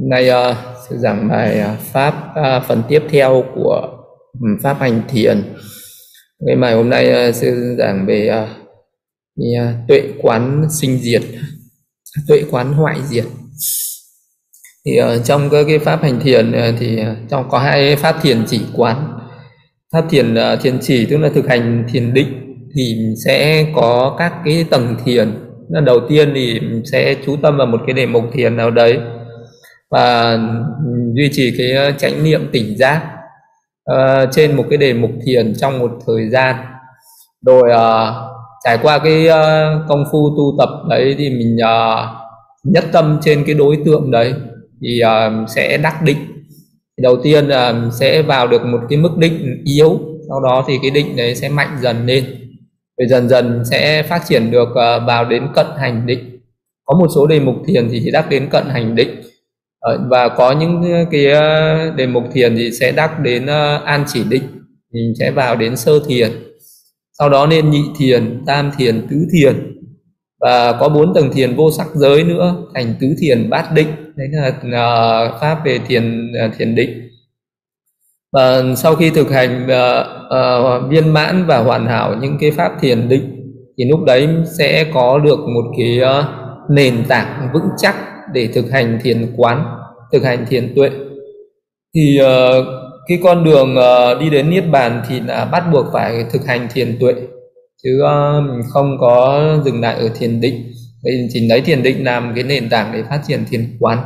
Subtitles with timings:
[0.00, 0.56] Hôm nay uh,
[0.90, 3.88] sẽ giảng bài uh, pháp uh, phần tiếp theo của
[4.40, 5.54] um, pháp hành thiền.
[6.40, 8.48] ngày bài hôm nay uh, sẽ giảng về uh,
[9.40, 11.22] uh, tuệ quán sinh diệt,
[12.28, 13.24] tuệ quán hoại diệt.
[14.86, 18.16] Thì uh, trong cái, cái pháp hành thiền uh, thì uh, trong có hai pháp
[18.22, 19.18] thiền chỉ quán.
[19.92, 24.32] Pháp thiền uh, thiền chỉ tức là thực hành thiền định thì sẽ có các
[24.44, 25.32] cái tầng thiền.
[25.84, 26.60] Đầu tiên thì
[26.92, 28.98] sẽ chú tâm vào một cái đề mục thiền nào đấy
[29.90, 30.38] và
[31.14, 33.02] duy trì cái chánh niệm tỉnh giác
[33.92, 36.56] uh, trên một cái đề mục thiền trong một thời gian.
[37.46, 38.14] Rồi uh,
[38.64, 42.08] trải qua cái uh, công phu tu tập đấy thì mình uh,
[42.64, 44.34] nhất tâm trên cái đối tượng đấy
[44.82, 46.18] thì uh, sẽ đắc định.
[47.02, 50.78] Đầu tiên là uh, sẽ vào được một cái mức định yếu sau đó thì
[50.82, 52.24] cái định đấy sẽ mạnh dần lên.
[52.98, 56.40] Rồi dần dần sẽ phát triển được uh, vào đến cận hành định.
[56.84, 59.20] Có một số đề mục thiền thì chỉ đắc đến cận hành định.
[59.86, 64.04] Ờ, và có những cái ờ, đề mục thiền thì sẽ đắc đến ờ, an
[64.06, 64.42] chỉ định
[64.92, 66.30] mình sẽ vào đến sơ thiền.
[67.18, 69.76] Sau đó nên nhị thiền tam thiền tứ thiền.
[70.40, 73.86] Và có bốn tầng thiền vô sắc giới nữa thành tứ thiền bát định.
[74.16, 74.28] Đấy
[74.62, 77.10] là pháp về thiền thiền định.
[78.32, 80.06] Và sau khi thực hành uh,
[80.84, 84.86] uh, viên mãn và hoàn hảo những cái pháp thiền định thì lúc đấy sẽ
[84.94, 86.24] có được một cái uh,
[86.70, 87.94] nền tảng vững chắc
[88.32, 89.75] để thực hành thiền quán
[90.12, 90.90] thực hành thiền tuệ.
[91.94, 92.66] Thì uh,
[93.08, 96.68] cái con đường uh, đi đến niết bàn thì là bắt buộc phải thực hành
[96.74, 97.14] thiền tuệ
[97.82, 100.72] chứ uh, không có dừng lại ở thiền định.
[101.04, 103.98] Vì chỉ lấy thiền định làm cái nền tảng để phát triển thiền quán.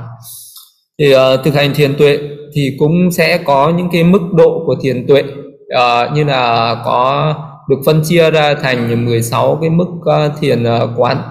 [0.99, 2.19] Thì uh, thực hành thiền tuệ
[2.55, 7.35] thì cũng sẽ có những cái mức độ của thiền tuệ uh, như là có
[7.69, 11.23] được phân chia ra thành 16 cái mức uh, thiền uh, quán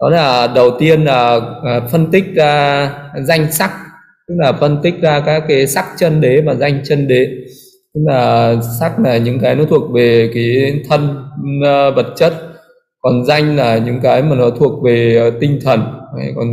[0.00, 2.92] đó là đầu tiên là à, phân tích ra
[3.24, 3.70] danh sắc
[4.30, 7.26] tức là phân tích ra các cái sắc chân đế và danh chân đế.
[7.94, 11.24] Tức là sắc là những cái nó thuộc về cái thân
[11.64, 12.34] à, vật chất
[13.02, 15.82] còn danh là những cái mà nó thuộc về tinh thần.
[16.36, 16.46] Còn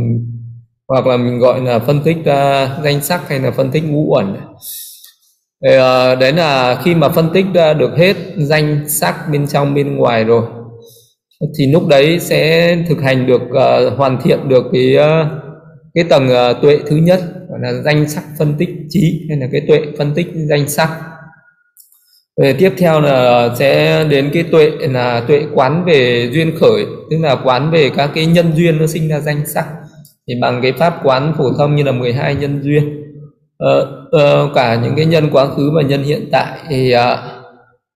[0.88, 4.14] hoặc là mình gọi là phân tích ra danh sắc hay là phân tích ngũ
[4.14, 4.36] uẩn.
[5.64, 9.74] Thì uh, đấy là khi mà phân tích ra được hết danh sắc bên trong
[9.74, 10.42] bên ngoài rồi
[11.58, 15.26] thì lúc đấy sẽ thực hành được uh, hoàn thiện được cái uh,
[15.94, 19.46] cái tầng uh, tuệ thứ nhất gọi là danh sắc phân tích trí hay là
[19.52, 20.88] cái tuệ phân tích danh sắc.
[22.40, 27.16] Về tiếp theo là sẽ đến cái tuệ là tuệ quán về duyên khởi tức
[27.20, 29.66] là quán về các cái nhân duyên nó sinh ra danh sắc.
[30.28, 33.04] Thì bằng cái pháp quán phổ thông như là 12 nhân duyên.
[33.64, 37.37] Uh, uh, cả những cái nhân quá khứ và nhân hiện tại thì uh,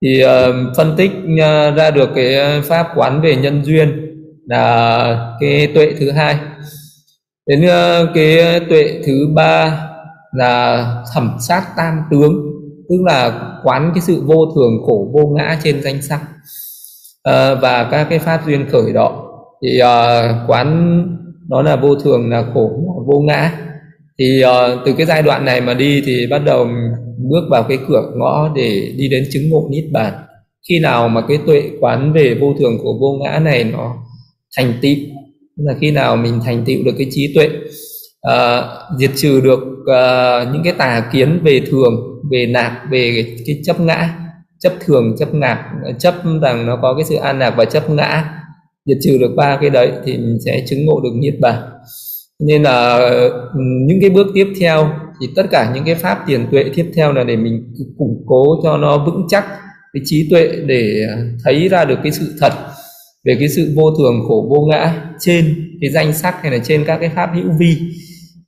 [0.02, 3.88] thì uh, phân tích uh, ra được cái ờ, pháp quán về nhân duyên
[4.46, 6.36] là cái tuệ thứ hai.
[7.46, 9.78] Đến uh, cái tuệ thứ ba
[10.32, 12.32] là thẩm sát tam tướng
[12.88, 16.20] tức là quán cái sự vô thường khổ vô ngã trên danh sắc.
[17.28, 19.24] Uh, và các cái pháp duyên khởi đó
[19.62, 20.98] thì uh, quán
[21.48, 22.70] nó là vô thường là khổ
[23.06, 23.52] vô ngã.
[24.18, 26.68] Thì uh, từ cái giai đoạn này mà đi thì bắt đầu
[27.32, 30.14] bước vào cái cửa ngõ để đi đến chứng ngộ niết bàn.
[30.68, 33.96] Khi nào mà cái tuệ quán về vô thường của vô ngã này nó
[34.56, 34.96] thành tựu
[35.56, 37.48] là khi nào mình thành tựu được cái trí tuệ
[38.28, 38.64] uh,
[38.98, 43.60] diệt trừ được uh, những cái tà kiến về thường về nạc về cái, cái
[43.64, 44.18] chấp ngã
[44.58, 48.24] chấp thường chấp ngạc chấp rằng nó có cái sự an lạc và chấp ngã
[48.86, 51.62] diệt trừ được ba cái đấy thì mình sẽ chứng ngộ được niết bàn.
[52.46, 52.96] Nên là
[53.54, 54.90] ừ, những cái bước tiếp theo
[55.22, 58.60] thì tất cả những cái pháp tiền tuệ tiếp theo là để mình củng cố
[58.62, 59.44] cho nó vững chắc
[59.92, 61.06] cái trí tuệ để
[61.44, 62.52] thấy ra được cái sự thật
[63.24, 66.84] về cái sự vô thường khổ vô ngã trên cái danh sắc hay là trên
[66.86, 67.76] các cái pháp hữu vi.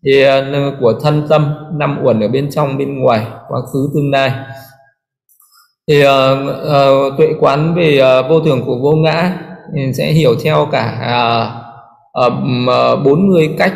[0.04, 4.10] Thì à, của thân tâm năm uẩn ở bên trong bên ngoài quá khứ tương
[4.10, 4.32] lai.
[5.88, 6.08] Thì uh,
[6.48, 9.38] uh, tuệ quán về uh, vô thường của vô ngã
[9.76, 10.98] thì sẽ hiểu theo cả
[12.26, 12.32] uh,
[12.96, 13.72] uh, 40 cách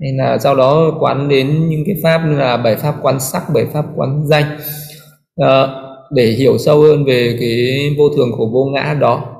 [0.00, 3.42] nên là sau đó quán đến những cái pháp như là bảy pháp quán sắc
[3.54, 4.44] bảy pháp quán danh.
[5.36, 5.66] À,
[6.14, 9.36] để hiểu sâu hơn về cái vô thường của vô ngã đó.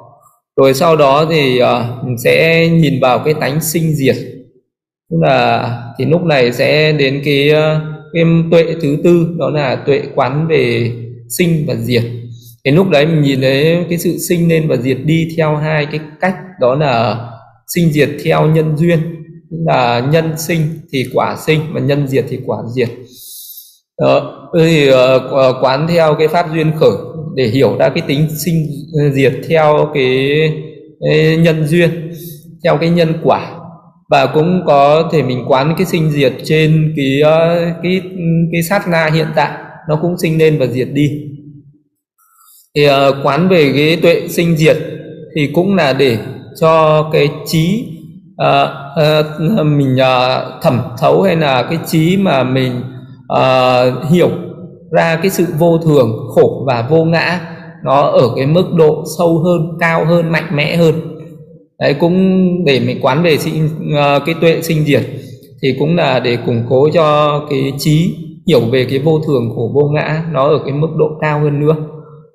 [0.56, 4.16] Rồi sau đó thì uh, sẽ nhìn vào cái tánh sinh diệt.
[5.10, 7.80] Tức là thì lúc này sẽ đến cái ờ,
[8.12, 10.92] cái tuệ thứ tư đó là tuệ quán về
[11.38, 12.02] sinh và diệt.
[12.64, 15.86] Cái lúc đấy mình nhìn thấy cái sự sinh lên và diệt đi theo hai
[15.86, 17.26] cái cách đó là
[17.74, 18.98] sinh diệt theo nhân duyên
[19.50, 20.60] là nhân sinh
[20.92, 22.88] thì quả sinh và nhân diệt thì quả diệt.
[24.00, 24.96] Đó, thì uh,
[25.60, 26.96] quán theo cái pháp duyên khởi
[27.34, 28.66] để hiểu ra cái tính sinh
[29.12, 30.28] diệt theo cái,
[31.00, 32.12] cái nhân duyên
[32.64, 33.56] theo cái nhân quả.
[34.10, 38.00] Và cũng có thể mình quán cái sinh diệt trên cái ờ, cái
[38.52, 39.50] cái sát na hiện tại
[39.88, 41.10] nó cũng sinh lên và diệt đi.
[42.76, 42.92] Thì uh,
[43.24, 44.76] quán về cái tuệ sinh diệt
[45.36, 46.18] thì cũng là để
[46.60, 47.84] cho cái trí
[48.42, 48.68] uh,
[49.00, 52.82] uh, mình uh, thẩm thấu hay là cái trí mà mình
[53.32, 54.30] uh, hiểu
[54.90, 57.40] ra cái sự vô thường khổ và vô ngã
[57.84, 60.94] nó ở cái mức độ sâu hơn cao hơn mạnh mẽ hơn.
[61.78, 65.02] Đấy cũng để mình quán về sinh, uh, cái tuệ sinh diệt
[65.62, 68.16] thì cũng là để củng cố cho cái trí
[68.46, 71.60] hiểu về cái vô thường khổ vô ngã nó ở cái mức độ cao hơn
[71.60, 71.76] nữa.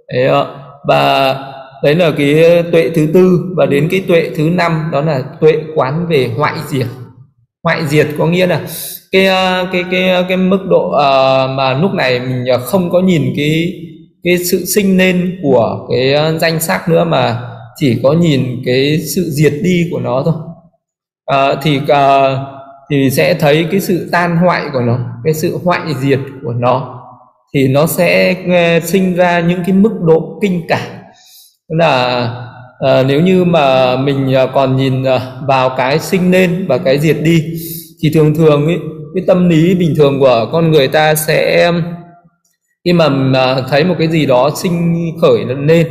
[0.08, 0.48] Đấy, uh,
[0.88, 1.36] và
[1.84, 5.24] đấy là cái ờ, tuệ thứ tư và đến cái tuệ thứ năm đó là
[5.42, 6.88] tuệ quán về hoại diệt.
[7.64, 8.62] Hoại diệt có nghĩa là
[9.12, 13.02] cái ờ, cái cái ờ, cái mức độ uh, mà lúc này mình không có
[13.02, 13.74] nhìn cái
[14.24, 17.42] cái sự sinh lên của cái danh sắc nữa mà
[17.76, 20.34] chỉ có nhìn cái sự diệt đi của nó thôi.
[21.36, 22.38] Uh, thì uh,
[22.90, 27.02] thì sẽ thấy cái sự tan hoại của nó cái sự hoại diệt của nó.
[27.54, 28.36] Thì nó sẽ
[28.84, 31.05] sinh ra những cái mức độ kinh cảm
[31.68, 32.28] là
[32.80, 37.00] à, nếu như mà mình ờ, còn nhìn ờ, vào cái sinh lên và cái
[37.00, 37.44] diệt đi
[38.02, 38.80] thì thường thường ấy,
[39.16, 41.72] cái tâm lý bình thường của con người ta sẽ
[42.86, 43.10] khi mà
[43.70, 45.88] thấy một cái gì đó sinh khởi lên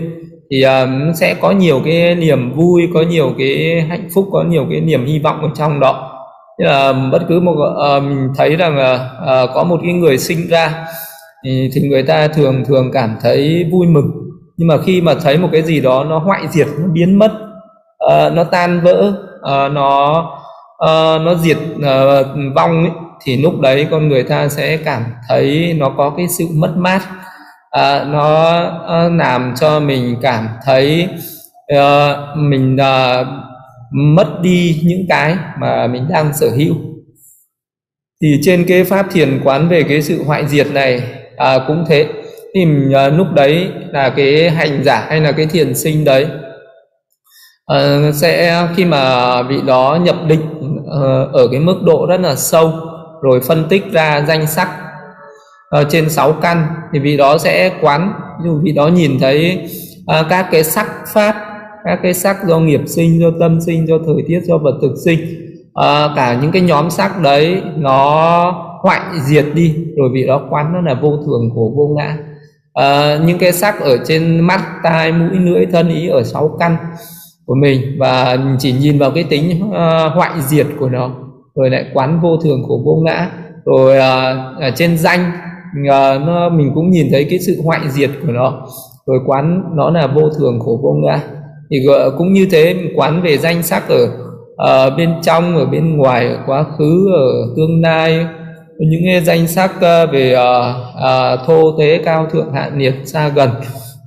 [0.50, 4.66] thì uh, sẽ có nhiều cái niềm vui có nhiều cái hạnh phúc có nhiều
[4.70, 6.10] cái niềm hy vọng ở trong đó.
[6.58, 10.48] Như là bất cứ một uh, mình thấy rằng uh, có một cái người sinh
[10.48, 10.86] ra
[11.44, 14.23] thì, thì người ta thường thường cảm thấy vui mừng
[14.56, 17.32] nhưng mà khi mà thấy một cái gì đó nó hoại diệt nó biến mất
[18.04, 20.18] uh, nó tan vỡ uh, nó
[20.84, 22.92] uh, nó diệt uh, vong ấy,
[23.22, 27.00] thì lúc đấy con người ta sẽ cảm thấy nó có cái sự mất mát.
[27.78, 31.08] Uh, nó uh, làm cho mình cảm thấy
[31.74, 33.26] uh, mình uh,
[33.90, 36.74] mất đi những cái mà mình đang sở hữu.
[38.22, 41.02] Thì trên cái pháp thiền quán về cái sự hoại diệt này
[41.36, 42.08] à, cũng thế
[42.54, 46.26] tìm à, lúc đấy là cái hành giả hay là cái thiền sinh đấy.
[47.64, 50.40] Ờ, sẽ khi mà vị đó nhập định
[50.86, 52.72] ờ, ở cái mức độ rất là sâu
[53.22, 54.68] rồi phân tích ra danh sắc
[55.88, 58.12] trên sáu căn thì vị đó sẽ quán.
[58.38, 59.68] Ví dụ vị đó nhìn thấy
[60.06, 61.34] các cái sắc pháp
[61.84, 64.94] các cái sắc do nghiệp sinh do tâm sinh do thời tiết do vật thực
[65.04, 65.18] sinh
[65.74, 68.52] à, cả những cái nhóm sắc đấy nó
[68.82, 72.16] hoại diệt đi rồi vị đó quán nó là vô thường của vô ngã
[72.74, 76.76] à, những cái sắc ở trên mắt tai mũi lưỡi thân ý ở sáu căn
[77.46, 81.10] của mình và chỉ nhìn vào cái tính uh, hoại diệt của nó
[81.54, 83.30] rồi lại quán vô thường của vô ngã.
[83.64, 85.32] Rồi uh, ở trên danh
[85.80, 88.66] uh, nó mình cũng nhìn thấy cái sự hoại diệt của nó
[89.06, 91.20] rồi quán nó là vô thường khổ vô ngã.
[91.70, 91.76] Thì
[92.18, 94.04] cũng như thế mình quán về danh sắc ở
[94.54, 98.26] uh, bên trong ở bên ngoài ở quá khứ ở tương lai
[98.78, 103.50] những danh sắc ờ, về ờ, ờ, thô tế cao thượng hạ nhiệt xa gần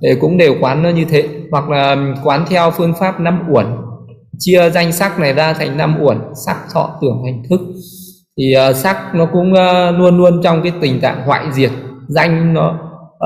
[0.02, 1.28] để cũng đều quán nó như thế.
[1.52, 3.66] Hoặc là quán theo phương pháp năm uẩn.
[4.40, 7.60] Chia danh sắc này ra thành năm uẩn sắc thọ tưởng hành thức.
[8.38, 11.72] Thì uh, sắc nó cũng uh, luôn luôn trong cái tình trạng hoại diệt.
[12.08, 12.80] Danh nó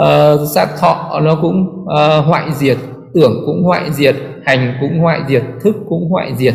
[0.04, 2.78] uh, sắc thọ nó cũng uh, hoại diệt.
[3.14, 4.16] Tưởng cũng hoại diệt
[4.46, 6.54] hành cũng hoại diệt thức cũng hoại diệt.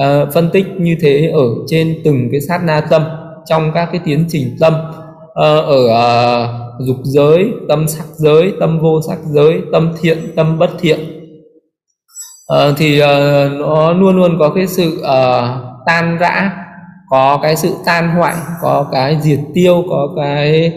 [0.00, 3.02] Uh, phân tích như thế ở trên từng cái sát na tâm
[3.46, 4.74] trong các cái tiến trình tâm
[5.34, 10.58] ờ, ở uh, dục giới tâm sắc giới tâm vô sắc giới tâm thiện tâm
[10.58, 10.98] bất thiện.
[12.52, 13.06] Uh, thì uh,
[13.60, 16.52] nó luôn luôn có cái sự uh, tan rã
[17.10, 20.72] có cái sự tan hoại có cái diệt tiêu có cái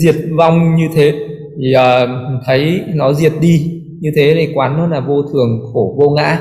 [0.00, 1.14] diệt vong như thế.
[1.58, 2.08] Thì uh,
[2.46, 6.38] thấy nó diệt đi như thế thì quán nó là vô thường khổ vô ngã.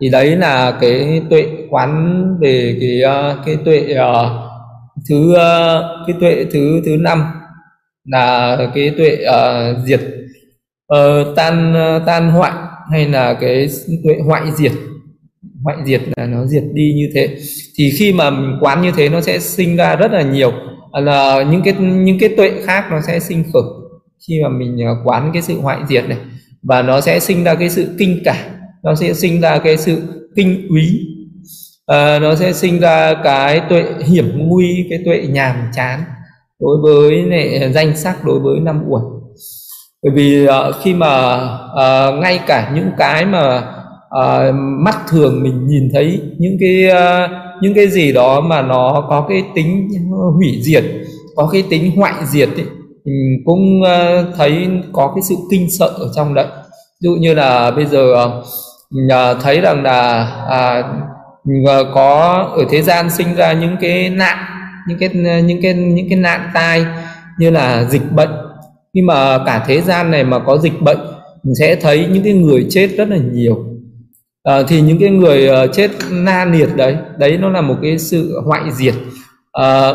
[0.00, 3.02] Thì đấy là cái tuệ quán về cái
[3.46, 4.49] cái tuệ uh,
[5.08, 7.22] thứ ờ, cái tuệ thứ thứ năm
[8.04, 10.00] là cái tuệ uh, diệt.
[10.94, 12.52] Uh, tan uh, tan hoại
[12.92, 13.68] hay là cái
[14.04, 14.72] tuệ hoại diệt.
[15.64, 17.36] Hoại diệt là nó diệt đi như thế.
[17.76, 20.52] Thì khi mà mình quán như thế nó sẽ sinh ra rất là nhiều.
[20.92, 23.62] Là những cái những cái tuệ khác nó sẽ sinh khởi
[24.28, 26.18] khi mà mình quán cái sự hoại diệt này.
[26.62, 28.50] Và nó sẽ sinh ra cái sự kinh cả
[28.82, 30.02] nó sẽ sinh ra cái sự
[30.36, 31.00] kinh úy
[31.90, 36.00] à, nó sẽ sinh ra cái tuệ hiểm nguy cái tuệ nhàm chán
[36.60, 39.02] đối với này, danh sắc đối với năm uẩn.
[40.02, 41.34] Bởi vì uh, khi mà
[41.72, 43.62] uh, ngay cả những cái mà
[44.18, 47.30] uh, mắt thường mình nhìn thấy những cái uh,
[47.62, 49.88] những cái gì đó mà nó có cái tính
[50.36, 50.84] hủy diệt
[51.36, 52.66] có cái tính hoại diệt ấy,
[53.04, 56.46] mình cũng uh, thấy có cái sự kinh sợ ở trong đấy.
[57.02, 60.84] Ví dụ như là bây giờ uh, thấy rằng là uh,
[61.44, 64.38] và có ở thế gian sinh ra những cái nạn
[64.88, 65.08] những cái
[65.42, 66.86] những cái những cái nạn tai
[67.38, 68.30] như là dịch bệnh.
[68.94, 70.98] Khi mà cả thế gian này mà có dịch bệnh
[71.42, 73.64] mình sẽ thấy những cái người chết rất là nhiều.
[74.44, 77.98] À, thì những cái người uh, chết na liệt đấy đấy nó là một cái
[77.98, 78.94] sự hoại diệt.
[79.52, 79.88] À,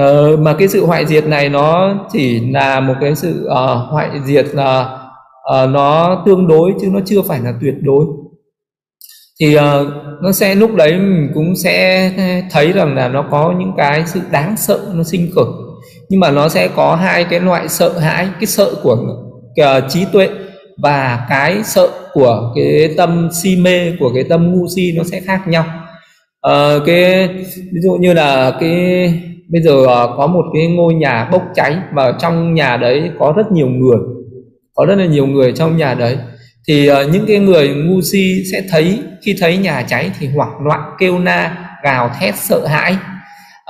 [0.00, 4.08] uh, mà cái sự hoại diệt này nó chỉ là một cái sự uh, hoại
[4.24, 8.04] diệt là uh, uh, nó tương đối chứ nó chưa phải là tuyệt đối.
[9.40, 9.62] Thì uh,
[10.22, 12.10] nó sẽ lúc đấy mình cũng sẽ
[12.50, 15.44] thấy rằng là nó có những cái sự đáng sợ nó sinh khởi.
[16.08, 18.96] Nhưng mà nó sẽ có hai cái loại sợ hãi cái sợ của
[19.62, 20.28] uh, trí tuệ
[20.82, 25.20] và cái sợ của cái tâm si mê của cái tâm ngu si nó sẽ
[25.20, 25.64] khác nhau.
[26.48, 28.70] Uh, cái ví dụ như là cái
[29.48, 29.86] bây giờ uh,
[30.16, 33.98] có một cái ngôi nhà bốc cháy và trong nhà đấy có rất nhiều người
[34.74, 36.18] có rất là nhiều người trong nhà đấy
[36.68, 40.66] thì uh, những cái người ngu si sẽ thấy khi thấy nhà cháy thì hoảng
[40.66, 42.96] loạn kêu na gào thét sợ hãi.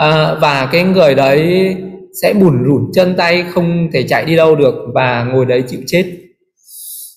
[0.02, 1.74] Uh, và cái người đấy
[2.22, 5.80] sẽ bùn rủn chân tay không thể chạy đi đâu được và ngồi đấy chịu
[5.86, 6.04] chết.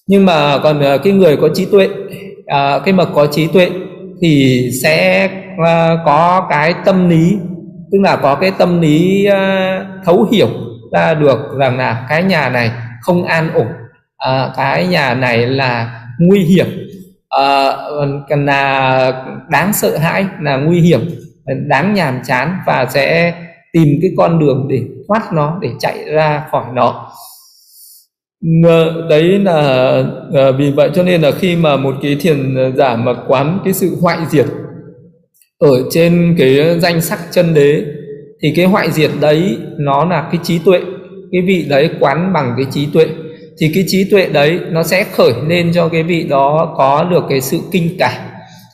[0.07, 3.69] Nhưng mà còn uh, cái người có trí tuệ uh, cái mà có trí tuệ
[4.21, 5.25] thì sẽ
[5.61, 7.37] uh, có cái tâm lý
[7.91, 10.49] tức là có cái tâm lý uh, thấu hiểu
[10.91, 13.67] ra được rằng là cái nhà này không an ổn
[14.17, 16.67] à, cái nhà này là nguy hiểm.
[17.29, 17.71] À,
[18.29, 21.01] là đáng sợ hãi là nguy hiểm
[21.67, 23.33] đáng nhàm chán và sẽ
[23.73, 27.11] tìm cái con đường để thoát nó để chạy ra khỏi nó.
[29.09, 29.53] Đấy là
[30.33, 33.73] ờ, vì vậy cho nên là khi mà một cái thiền giả mà quán cái
[33.73, 34.45] sự hoại diệt
[35.59, 37.83] ở trên cái danh sắc chân đế
[38.41, 40.81] thì cái hoại diệt đấy nó là cái trí tuệ.
[41.31, 43.05] Cái vị đấy quán bằng cái trí tuệ
[43.59, 47.23] thì cái trí tuệ đấy nó sẽ khởi lên cho cái vị đó có được
[47.29, 48.21] cái sự kinh cảm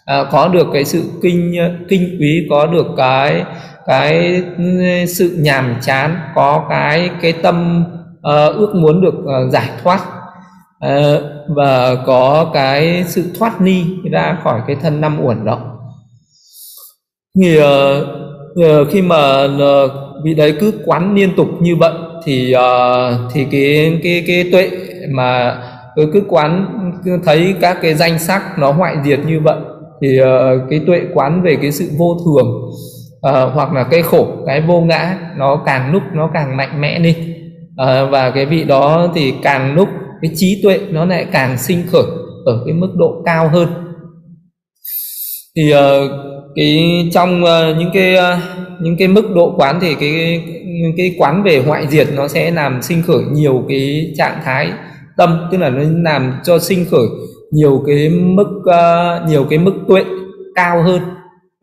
[0.05, 1.55] à, có được cái sự kinh
[1.89, 3.43] kinh quý có được cái
[3.87, 4.43] cái
[5.07, 7.85] sự nhàm chán có cái cái tâm
[8.17, 9.99] uh, ước muốn được uh, giải thoát
[10.85, 15.59] uh, và có cái sự thoát ni ra khỏi cái thân năm uẩn đó.
[17.41, 17.63] Thì uh,
[18.59, 19.91] uh, khi mà uh,
[20.23, 21.93] vị đấy cứ quán liên tục như vậy
[22.25, 24.69] thì uh, thì cái cái cái tuệ
[25.09, 25.57] mà
[25.95, 26.65] cứ cứ quán
[27.05, 29.57] cứ thấy các cái danh sắc nó hoại diệt như vậy
[30.01, 30.27] thì uh,
[30.69, 32.47] cái tuệ quán về cái sự vô thường
[33.27, 36.99] uh, hoặc là cái khổ cái vô ngã nó càng lúc nó càng mạnh mẽ
[36.99, 37.15] đi.
[37.81, 39.89] Uh, và cái vị đó thì càng lúc
[40.21, 42.03] cái trí tuệ nó lại càng sinh khởi
[42.45, 43.67] ở cái mức độ cao hơn.
[45.55, 46.11] Thì uh,
[46.55, 48.39] cái trong uh, những cái uh,
[48.81, 50.43] những cái mức độ quán thì cái
[50.97, 54.71] cái quán về hoại diệt nó sẽ làm sinh khởi nhiều cái trạng thái
[55.17, 57.05] tâm tức là nó làm cho sinh khởi
[57.51, 60.03] nhiều cái mức uh, nhiều cái mức tuệ
[60.55, 61.01] cao hơn.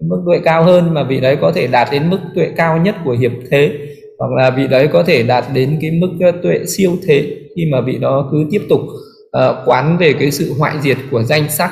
[0.08, 2.96] Mức tuệ cao hơn mà vị đấy có thể đạt đến mức tuệ cao nhất
[3.04, 3.72] của hiệp thế
[4.18, 6.08] hoặc là vị đấy có thể đạt đến cái mức
[6.42, 10.52] tuệ siêu thế khi mà vị đó cứ tiếp tục uh, quán về cái sự
[10.58, 11.70] hoại diệt của danh sắc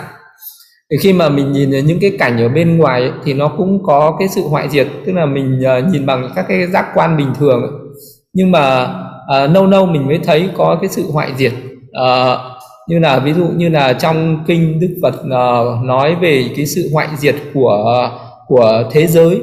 [0.90, 3.82] thì khi mà mình nhìn những cái cảnh ở bên ngoài ấy, thì nó cũng
[3.82, 7.16] có cái sự hoại diệt tức là mình uh, nhìn bằng các cái giác quan
[7.16, 7.70] bình thường ấy.
[8.32, 11.52] nhưng mà uh, lâu lâu mình mới thấy có cái sự hoại diệt
[11.88, 12.38] uh,
[12.88, 16.88] như là ví dụ như là trong kinh Đức Phật uh, nói về cái sự
[16.92, 18.08] hoại diệt của
[18.46, 19.40] của thế giới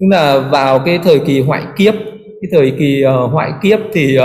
[0.00, 1.94] tức là vào cái thời kỳ hoại kiếp
[2.42, 4.24] cái thời kỳ uh, hoại kiếp thì uh,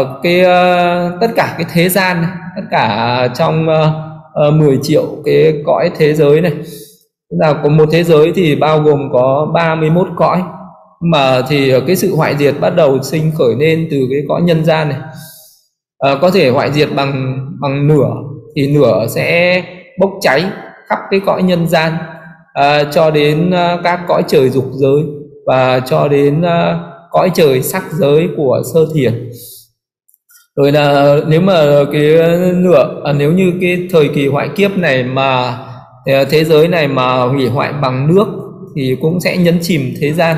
[0.00, 2.24] uh, cái uh, tất cả cái thế gian
[2.56, 4.07] tất cả trong uh,
[4.38, 6.52] Ờ, uh, 10 triệu cái cõi thế giới này.
[7.30, 10.42] Tức là có một thế giới thì bao gồm có 31 cõi.
[11.00, 14.42] Mà thì ờ, cái sự hoại diệt bắt đầu sinh khởi lên từ cái cõi
[14.42, 14.98] nhân gian này.
[15.98, 18.08] À, có thể hoại diệt bằng bằng nửa
[18.56, 19.62] thì nửa sẽ
[20.00, 20.44] bốc cháy
[20.88, 21.92] khắp cái cõi nhân gian
[22.52, 25.02] à, cho đến à, các cõi trời dục giới
[25.46, 26.80] và cho đến à,
[27.10, 29.30] cõi trời sắc giới của sơ thiền
[30.58, 32.02] rồi là nếu mà cái
[32.54, 35.58] nửa à, nếu như cái thời kỳ hoại kiếp này mà
[36.04, 38.26] à, thế giới này mà hủy hoại bằng nước
[38.76, 40.36] thì cũng sẽ nhấn chìm thế gian.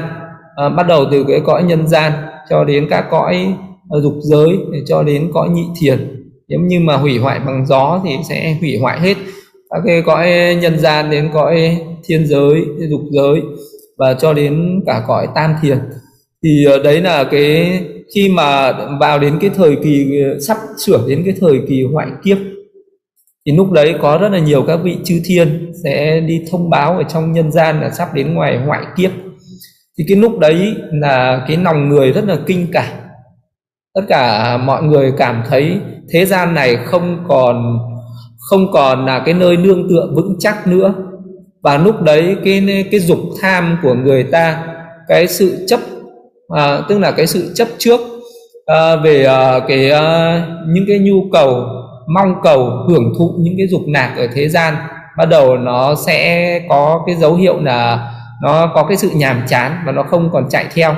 [0.57, 2.12] À, bắt đầu từ cái cõi nhân gian
[2.50, 3.55] cho đến các cõi
[4.03, 4.49] dục giới
[4.87, 6.27] cho đến cõi nhị thiền.
[6.49, 9.15] Nếu như mà hủy hoại bằng gió thì sẽ hủy hoại hết
[9.71, 13.43] các cái cõi nhân gian đến cõi thiên giới dục giới
[13.99, 15.79] và cho đến cả cõi tam thiền.
[16.43, 17.81] Thì à, đấy là cái
[18.14, 22.38] khi mà vào đến cái thời kỳ, sắp sửa đến cái thời kỳ hoại kiếp,
[23.47, 26.97] thì lúc đấy có rất là nhiều các vị chư thiên sẽ đi thông báo
[26.97, 29.11] ở trong nhân gian là sắp đến ngoài hoại kiếp.
[29.99, 32.97] Thì cái lúc đấy là cái lòng người rất là kinh cảm.
[33.95, 35.79] Tất cả mọi người cảm thấy
[36.12, 37.79] thế gian này không còn
[38.38, 40.95] không còn là cái nơi nương tựa vững chắc nữa.
[41.62, 44.67] Và lúc đấy cái cái dục tham của người ta,
[45.09, 45.81] cái sự chấp
[46.57, 48.00] à, tức là cái sự chấp trước
[48.66, 51.64] à, về à, cái à, những cái nhu cầu
[52.14, 54.75] mong cầu hưởng thụ những cái dục nạc ở thế gian
[55.16, 59.73] bắt đầu nó sẽ có cái dấu hiệu là nó có cái sự nhàm chán
[59.87, 60.95] và nó không còn chạy theo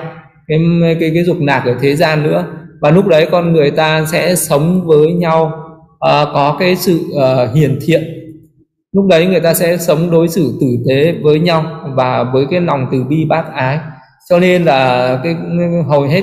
[0.48, 0.58] cái
[1.00, 2.44] cái cái dục nạc ở thế gian nữa.
[2.80, 5.52] Và lúc đấy con người ta sẽ sống với nhau
[5.94, 8.02] uh, có cái sự uh, hiền thiện.
[8.92, 12.60] Lúc đấy người ta sẽ sống đối xử tử tế với nhau và với cái
[12.60, 13.78] lòng từ bi bác ái
[14.30, 15.36] cho nên là cái
[15.88, 16.22] hầu hết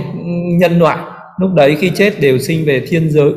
[0.59, 0.97] nhân loại
[1.39, 3.31] lúc đấy khi chết đều sinh về thiên giới.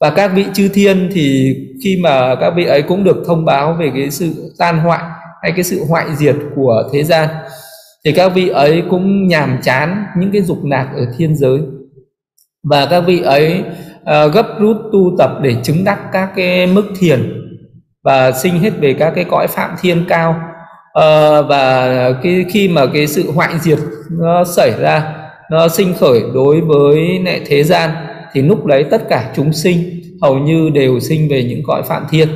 [0.00, 3.76] Và các vị chư thiên thì khi mà các vị ấy cũng được thông báo
[3.80, 5.02] về cái sự tan hoại
[5.42, 7.28] hay cái sự hoại diệt của thế gian
[8.04, 11.58] thì các vị ấy cũng nhàm chán những cái dục lạc ở thiên giới.
[12.64, 13.62] Và các vị ấy
[14.00, 17.32] uh, gấp rút tu tập để chứng đắc các cái mức thiền
[18.04, 20.40] và sinh hết về các cái cõi phạm thiên cao.
[20.92, 23.78] Ờ, và cái khi mà cái sự hoại diệt
[24.10, 25.14] nó xảy ra
[25.50, 27.90] nó sinh khởi đối với nệ thế gian
[28.32, 32.02] thì lúc đấy tất cả chúng sinh hầu như đều sinh về những cõi phạm
[32.10, 32.28] thiên.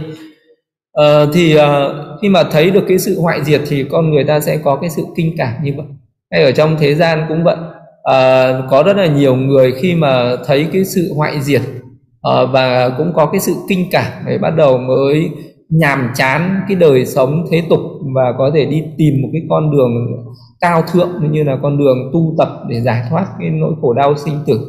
[0.93, 1.89] À, thì à,
[2.23, 4.91] khi mà thấy được cái sự hoại diệt thì con người ta sẽ có cái
[4.91, 5.87] sự kinh cảm như vậy.
[6.33, 7.57] Hay ở trong thế gian cũng vậy.
[8.03, 11.63] À, có rất là nhiều người khi mà thấy cái sự hoại diệt
[12.23, 15.31] à, và cũng có cái sự kinh cảm để bắt đầu mới
[15.69, 17.81] nhàm chán cái đời sống thế tục
[18.15, 19.91] và có thể đi tìm một cái con đường
[20.61, 24.17] cao thượng như là con đường tu tập để giải thoát cái nỗi khổ đau
[24.17, 24.61] sinh tử.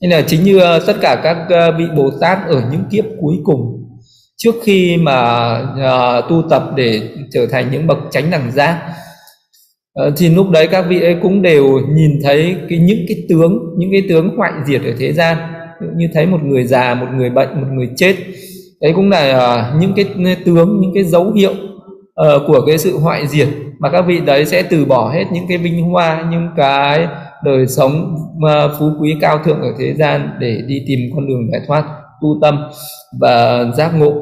[0.00, 3.04] Nên là chính như ờ, tất cả các ờ, vị bồ tát ở những kiếp
[3.20, 3.84] cuối cùng
[4.36, 7.02] trước khi mà uh, tu tập để
[7.32, 8.82] trở thành những bậc chánh đẳng giác
[10.06, 13.74] uh, thì lúc đấy các vị ấy cũng đều nhìn thấy cái những cái tướng
[13.78, 15.36] những cái tướng hoại diệt ở thế gian.
[15.96, 18.16] Như thấy một người già một người bệnh một người chết
[18.84, 22.98] đấy cũng là uh, những cái tướng những cái dấu hiệu uh, của cái sự
[22.98, 23.48] hoại diệt
[23.78, 27.06] mà các vị đấy sẽ từ bỏ hết những cái vinh hoa những cái
[27.44, 31.50] đời sống uh, phú quý cao thượng ở thế gian để đi tìm con đường
[31.52, 31.84] giải thoát
[32.22, 32.58] tu tâm
[33.20, 34.14] và giác ngộ.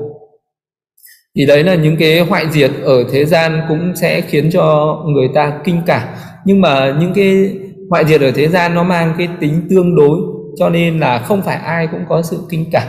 [1.36, 5.28] Thì đấy là những cái hoại diệt ở thế gian cũng sẽ khiến cho người
[5.34, 6.08] ta kinh cảm.
[6.44, 7.50] Nhưng mà những cái
[7.90, 10.18] hoại diệt ở thế gian nó mang cái tính tương đối
[10.58, 12.88] cho nên là không phải ai cũng có sự kinh cảm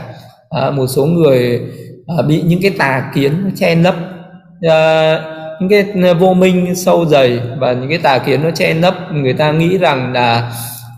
[0.54, 1.60] à, một số người
[2.06, 3.94] à, bị những cái tà kiến che lấp
[4.62, 5.20] à, ờ,
[5.60, 9.32] những cái vô minh sâu dày và những cái tà kiến nó che lấp người
[9.32, 10.52] ta nghĩ rằng là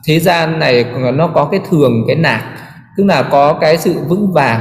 [0.04, 2.44] thế gian này nó có cái thường cái nạc
[2.96, 4.60] tức là có cái sự vững vàng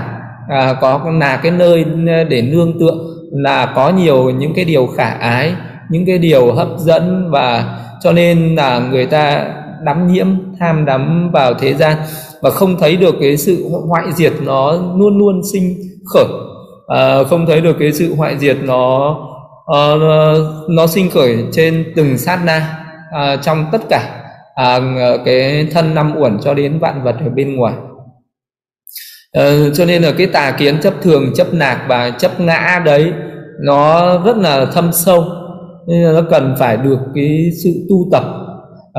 [0.50, 1.86] à, có là cái nơi
[2.30, 2.96] để nương tựa
[3.32, 5.54] là có nhiều những cái điều khả ái
[5.90, 9.46] những cái điều hấp dẫn và cho nên là người ta
[9.86, 10.28] đắm nhiễm
[10.60, 11.98] tham đắm vào thế gian
[12.42, 15.64] và không thấy được cái sự hoại diệt nó luôn luôn sinh
[16.14, 16.26] khởi.
[16.88, 19.18] À, không thấy được cái sự hoại diệt nó
[19.72, 22.78] uh, nó sinh khởi trên từng sát na
[23.10, 24.22] uh, trong tất cả
[24.62, 27.74] uh, cái thân năm uẩn cho đến vạn vật ở bên ngoài.
[29.40, 33.14] Uh, cho nên là cái tà kiến chấp thường chấp nạc và chấp ngã đấy
[33.60, 35.26] nó rất là thâm sâu.
[35.88, 38.24] Nên là nó cần phải được cái sự tu tập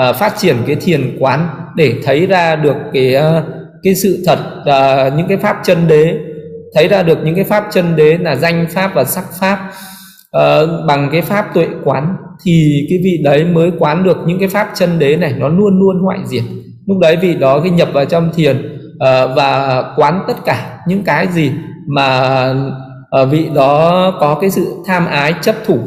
[0.00, 3.44] uh, phát triển cái thiền quán để thấy ra được cái uh,
[3.82, 6.18] cái sự thật uh, những cái pháp chân đế
[6.74, 9.59] thấy ra được những cái pháp chân đế là danh pháp và sắc pháp
[10.37, 14.48] uh, bằng cái pháp tuệ quán thì cái vị đấy mới quán được những cái
[14.48, 16.42] pháp chân đế này nó luôn luôn hoại diệt.
[16.87, 21.02] Lúc đấy vị đó khi nhập vào trong thiền uh, và quán tất cả những
[21.04, 21.50] cái gì
[21.87, 22.50] mà
[23.22, 25.78] uh, vị đó có cái sự tham ái chấp thủ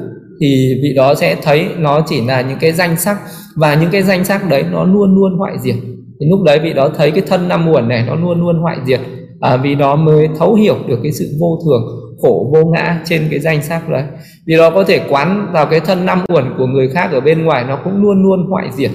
[0.42, 3.18] thì vị đó sẽ thấy nó chỉ là những cái danh sắc
[3.56, 5.76] và những cái danh sắc đấy nó luôn luôn hoại diệt.
[6.20, 8.78] Thì lúc đấy vị đó thấy cái thân năm nguồn này nó luôn luôn hoại
[8.86, 9.00] diệt
[9.40, 11.82] à, vì đó mới thấu hiểu được cái sự vô thường
[12.22, 14.04] khổ vô ngã trên cái danh sắc đấy.
[14.48, 17.46] Vì đó có thể quán vào cái thân năm uẩn của người khác ở bên
[17.46, 18.92] ngoài nó cũng luôn luôn hoại diệt.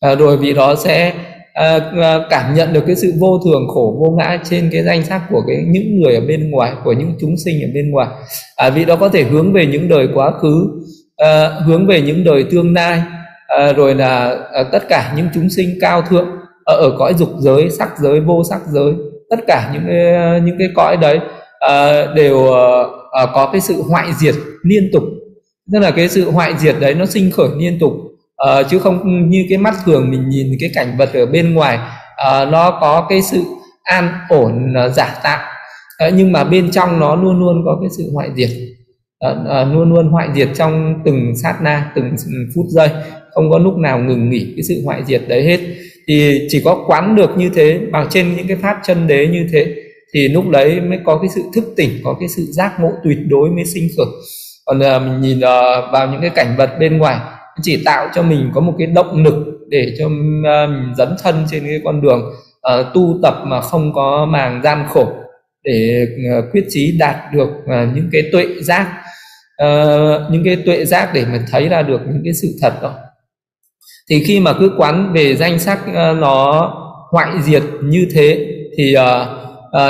[0.00, 1.12] À, rồi vì đó sẽ
[1.54, 5.22] Ờ, cảm nhận được cái sự vô thường khổ vô ngã trên cái danh sắc
[5.30, 8.08] của cái những người ở bên ngoài của những chúng sinh ở bên ngoài.
[8.56, 10.66] À, vì đó có thể hướng về những đời quá khứ
[11.16, 13.02] à, hướng về những đời tương lai
[13.46, 16.28] à, rồi là à, tất cả những chúng sinh cao thượng
[16.64, 18.92] ở, ở cõi dục giới sắc giới vô sắc giới
[19.30, 21.20] tất cả những cái, những cái cõi đấy
[21.64, 22.86] uh, đều uh,
[23.24, 25.02] uh, có cái sự hoại diệt liên tục.
[25.72, 27.92] Tức là cái sự hoại diệt đấy nó sinh khởi liên tục
[28.42, 31.78] uh, chứ không như cái mắt thường mình nhìn cái cảnh vật ở bên ngoài.
[31.78, 33.44] Uh, nó có cái sự
[33.82, 35.40] an ổn uh, giả tạm
[36.08, 38.50] uh, nhưng mà bên trong nó luôn luôn có cái sự hoại diệt.
[39.30, 42.14] Uh, uh, luôn luôn hoại diệt trong từng sát na từng
[42.54, 42.88] phút giây.
[43.34, 45.60] Không có lúc nào ngừng nghỉ cái sự hoại diệt đấy hết.
[46.08, 49.46] Thì chỉ có quán được như thế bằng trên những cái pháp chân đế như
[49.52, 49.74] thế
[50.14, 53.18] thì lúc đấy mới có cái sự thức tỉnh có cái sự giác ngộ tuyệt
[53.28, 54.06] đối mới sinh khởi.
[54.64, 57.16] Còn uh, mình nhìn uh, vào những cái cảnh vật bên ngoài
[57.62, 59.34] chỉ tạo cho mình có một cái động lực
[59.68, 62.32] để cho mình dấn thân trên cái con đường
[62.80, 65.12] uh, tu tập mà không có màng gian khổ
[65.64, 66.06] để
[66.38, 68.88] uh, quyết chí đạt được uh, những cái tuệ giác
[69.62, 72.94] uh, những cái tuệ giác để mà thấy ra được những cái sự thật đó.
[74.10, 76.70] Thì khi mà cứ quán về danh sắc uh, nó
[77.10, 79.28] hoại diệt như thế thì uh,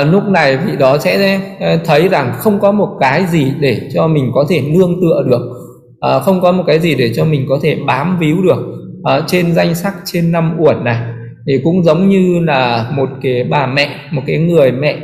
[0.01, 1.39] uh, lúc này vị đó sẽ
[1.85, 5.59] thấy rằng không có một cái gì để cho mình có thể nương tựa được
[6.03, 8.59] à, không có một cái gì để cho mình có thể bám víu được.
[9.03, 10.97] À, trên danh sắc trên năm uẩn này
[11.47, 14.97] thì cũng giống như là một cái bà mẹ một cái người mẹ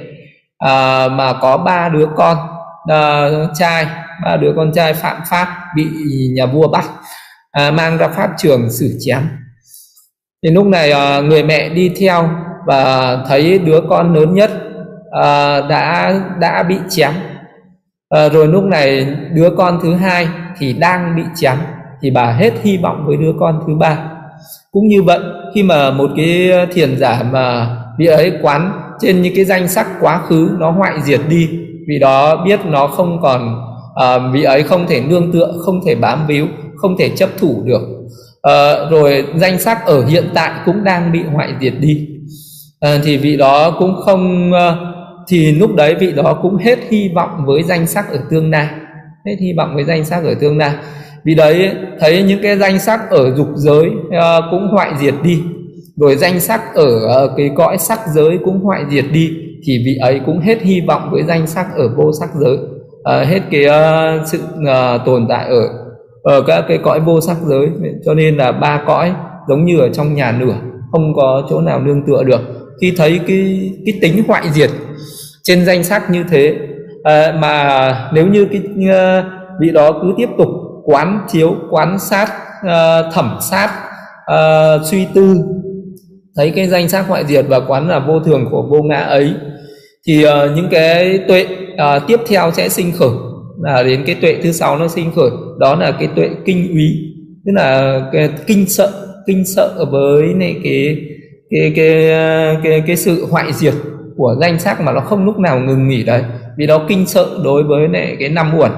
[0.57, 2.37] à, mà có ba đứa con.
[2.89, 3.85] À, trai
[4.23, 5.87] ba đứa con trai phạm pháp bị
[6.35, 6.85] nhà vua bắt
[7.51, 9.21] à, mang ra pháp trường xử chém.
[10.43, 12.29] Thì lúc này à, người mẹ đi theo
[12.65, 14.51] và thấy đứa con lớn nhất
[15.11, 17.11] à, đã đã bị chém.
[18.09, 21.57] Ờ, rồi lúc này đứa con thứ hai thì đang bị chém
[22.01, 23.97] thì bà hết hy vọng với đứa con thứ ba.
[24.71, 25.19] Cũng như vậy
[25.55, 29.87] khi mà một cái thiền giả mà vị ấy quán trên những cái danh sắc
[30.01, 31.49] quá khứ nó hoại diệt đi
[31.87, 33.55] vì đó biết nó không còn
[33.95, 37.61] à, vị ấy không thể nương tựa không thể bám víu không thể chấp thủ
[37.65, 37.81] được.
[38.41, 42.07] À, rồi danh sắc ở hiện tại cũng đang bị hoại diệt đi.
[42.79, 44.75] À, thì vị đó cũng không à,
[45.29, 48.67] thì lúc đấy vị đó cũng hết hy vọng với danh sắc ở tương lai
[49.25, 50.71] hết hy vọng với danh sắc ở tương lai
[51.23, 55.41] vì đấy thấy những cái danh sắc ở dục giới uh, cũng hoại diệt đi.
[55.95, 59.31] Rồi danh sắc ở uh, cái cõi sắc giới cũng hoại diệt đi.
[59.65, 62.53] Thì vị ấy cũng hết hy vọng với danh sắc ở vô sắc giới.
[62.53, 65.69] Uh, hết cái uh, sự uh, tồn tại ở
[66.23, 67.67] ở các cái cõi vô sắc giới.
[68.05, 69.11] Cho nên là ba cõi
[69.47, 70.55] giống như ở trong nhà nửa
[70.91, 72.41] không có chỗ nào nương tựa được.
[72.81, 74.69] Khi thấy cái cái tính hoại diệt
[75.43, 76.55] trên danh sắc như thế.
[77.03, 79.23] À, mà nếu như cái ờ,
[79.61, 80.47] vị đó cứ tiếp tục
[80.85, 82.31] quán chiếu quán sát
[82.65, 83.69] uh, thẩm sát
[84.31, 85.35] uh, suy tư
[86.35, 89.33] thấy cái danh sắc hoại diệt và quán là vô thường của vô ngã ấy
[90.07, 93.09] thì uh, những cái tuệ uh, tiếp theo sẽ sinh khởi.
[93.63, 95.29] Là đến cái tuệ thứ sáu nó sinh khởi.
[95.59, 96.89] Đó là cái tuệ kinh úy
[97.45, 98.91] tức là cái kinh sợ
[99.27, 100.97] kinh sợ với này cái
[101.49, 102.11] cái cái
[102.63, 103.73] cái cái sự hoại diệt
[104.19, 106.23] của danh sắc mà nó không lúc nào ngừng nghỉ đấy.
[106.57, 108.71] Vì đó kinh sợ đối với lại cái năm uẩn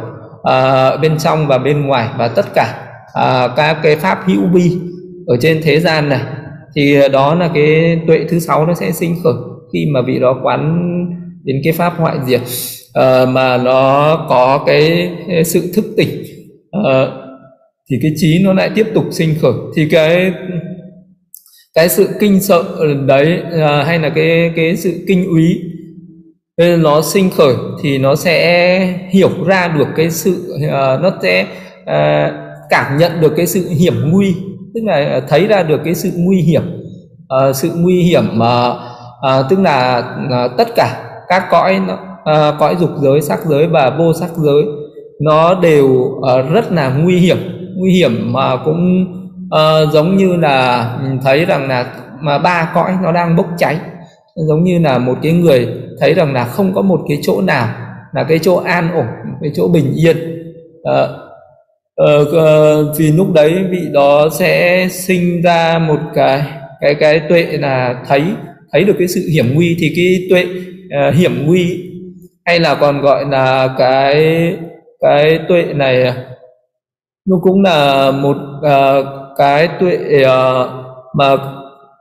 [0.44, 4.72] à, bên trong và bên ngoài và tất cả à, các cái pháp hữu vi
[5.28, 6.22] ở trên thế gian này.
[6.76, 9.34] Thì đó là cái tuệ thứ sáu nó sẽ sinh khởi
[9.74, 10.82] khi mà vị đó quán
[11.44, 12.42] đến cái pháp hoại diệt
[12.94, 15.12] à, mà nó có cái,
[15.46, 16.24] sự thức tỉnh
[16.72, 17.08] à,
[17.92, 19.54] thì cái trí nó lại tiếp tục sinh khởi.
[19.76, 20.34] Thì cái
[21.76, 22.64] cái sự kinh sợ
[23.06, 25.60] đấy à, hay là cái cái sự kinh úy
[26.78, 28.80] nó sinh khởi thì nó sẽ
[29.10, 31.48] hiểu ra được cái sự à, nó sẽ
[31.86, 32.32] à,
[32.70, 34.36] cảm nhận được cái sự hiểm nguy
[34.74, 36.62] tức là à, thấy ra được cái sự nguy hiểm
[37.28, 38.74] à, sự nguy hiểm mà
[39.22, 43.68] à, tức là à, tất cả các cõi nó, à, cõi dục giới sắc giới
[43.68, 44.64] và vô sắc giới
[45.22, 45.88] nó đều
[46.28, 47.38] à, rất là nguy hiểm
[47.76, 49.06] nguy hiểm mà cũng
[49.56, 53.78] uh, giống như là ừ, thấy rằng là mà ba cõi nó đang bốc cháy.
[54.36, 55.68] Giống như là một cái người
[56.00, 57.68] thấy rằng là không có một cái chỗ nào
[58.14, 59.06] là cái chỗ an ổn
[59.42, 60.18] cái chỗ bình yên.
[60.82, 61.10] Uh,
[62.02, 66.42] uh, vì lúc đấy vị đó sẽ sinh ra một cái
[66.82, 68.24] cái cái tuệ là thấy
[68.72, 70.46] thấy được cái sự hiểm nguy thì cái tuệ
[71.10, 71.92] uh, hiểm nguy
[72.46, 74.16] hay là còn gọi là cái
[75.02, 76.14] cái tuệ này ờ,
[77.26, 80.70] nó cũng là một uh, cái tuệ uh,
[81.16, 81.36] mà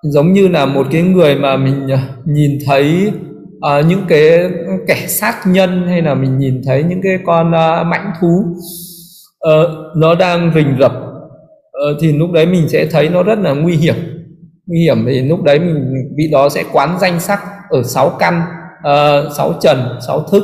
[0.02, 3.12] giống như là một cái người mà mình ờ, nhìn thấy
[3.56, 4.50] uh, những cái
[4.88, 8.44] kẻ sát nhân hay là mình nhìn thấy những cái con uh, mãnh thú
[9.48, 13.52] uh, nó đang rình rập uh, thì lúc đấy mình sẽ thấy nó rất là
[13.52, 13.94] nguy hiểm.
[14.66, 17.40] Nguy hiểm thì lúc đấy mình vị đó sẽ quán danh sắc
[17.70, 18.42] ở sáu căn
[18.78, 20.42] uh, sáu trần sáu thức.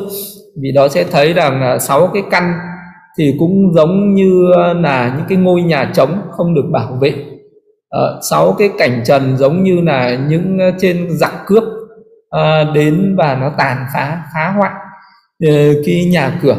[0.63, 2.53] Vì đó sẽ thấy rằng là sáu cái căn
[3.19, 7.15] thì cũng giống như là những cái ngôi nhà trống không được bảo vệ.
[7.89, 11.65] Ờ, Sáu cái cảnh trần giống như là những ờ, trên giặc cướp
[12.31, 14.73] ờ, đến và nó tàn phá phá hoại
[15.87, 16.57] cái nhà cửa.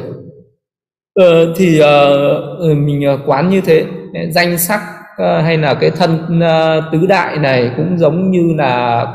[1.55, 3.85] Thì uh, mình quán như thế.
[4.31, 4.81] Danh sắc
[5.21, 9.05] uh, hay là cái thân uh, tứ đại này cũng giống như là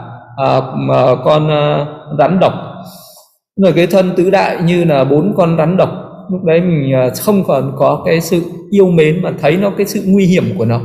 [1.24, 1.48] con
[2.18, 2.52] rắn độc.
[3.57, 5.90] Rồi cái thân tứ đại như là bốn con rắn độc
[6.30, 9.87] lúc đấy mình ờ, không còn có cái sự yêu mến mà thấy nó cái
[9.87, 10.80] sự nguy hiểm của nó.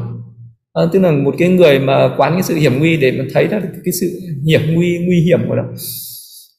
[0.74, 3.48] À, tức là một cái người mà quán cái sự hiểm nguy để mà thấy
[3.48, 4.08] ra cái sự
[4.48, 5.64] hiểm nguy nguy hiểm của nó.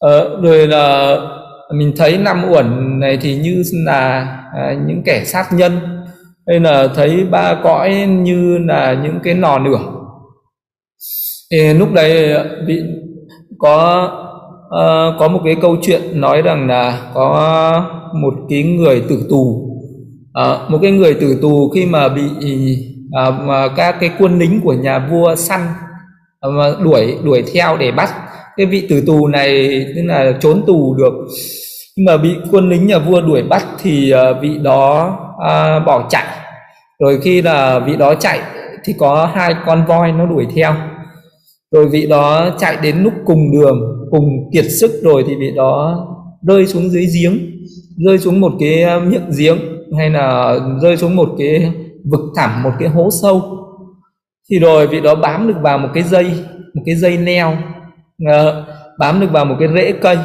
[0.00, 1.16] À, rồi là
[1.74, 4.20] mình thấy năm uẩn này thì như là
[4.54, 5.72] à, những kẻ sát nhân
[6.46, 9.98] hay là thấy ba cõi như là những cái nò lửa
[11.50, 12.34] thì lúc đấy
[12.66, 12.82] bị
[13.58, 14.08] có
[14.68, 17.84] Ờ, có một cái câu chuyện nói rằng là có
[18.22, 19.70] một cái người tử tù.
[20.32, 22.22] À, một cái người tử tù khi mà bị
[23.12, 25.60] à, mà các cái quân lính của nhà vua săn
[26.46, 28.10] uh, đuổi đuổi theo để bắt.
[28.56, 31.12] Cái vị tử tù này tức là trốn tù được.
[31.96, 36.06] Nhưng mà bị quân lính nhà vua đuổi bắt thì à, vị đó à, bỏ
[36.10, 36.24] chạy.
[37.00, 38.40] Rồi khi là vị đó chạy
[38.84, 40.74] thì có hai con voi nó đuổi theo
[41.72, 46.06] rồi vị đó chạy đến lúc cùng đường cùng kiệt sức rồi thì vị đó
[46.42, 47.38] rơi xuống dưới giếng
[48.06, 49.58] rơi xuống một cái à, miệng giếng
[49.98, 51.72] hay là rơi xuống một cái
[52.10, 53.42] vực thẳm một cái hố sâu.
[54.50, 56.24] Thì rồi vị đó bám được vào một cái dây
[56.74, 57.52] một cái dây neo
[58.22, 58.54] uh,
[58.98, 60.16] bám được vào một cái rễ cây.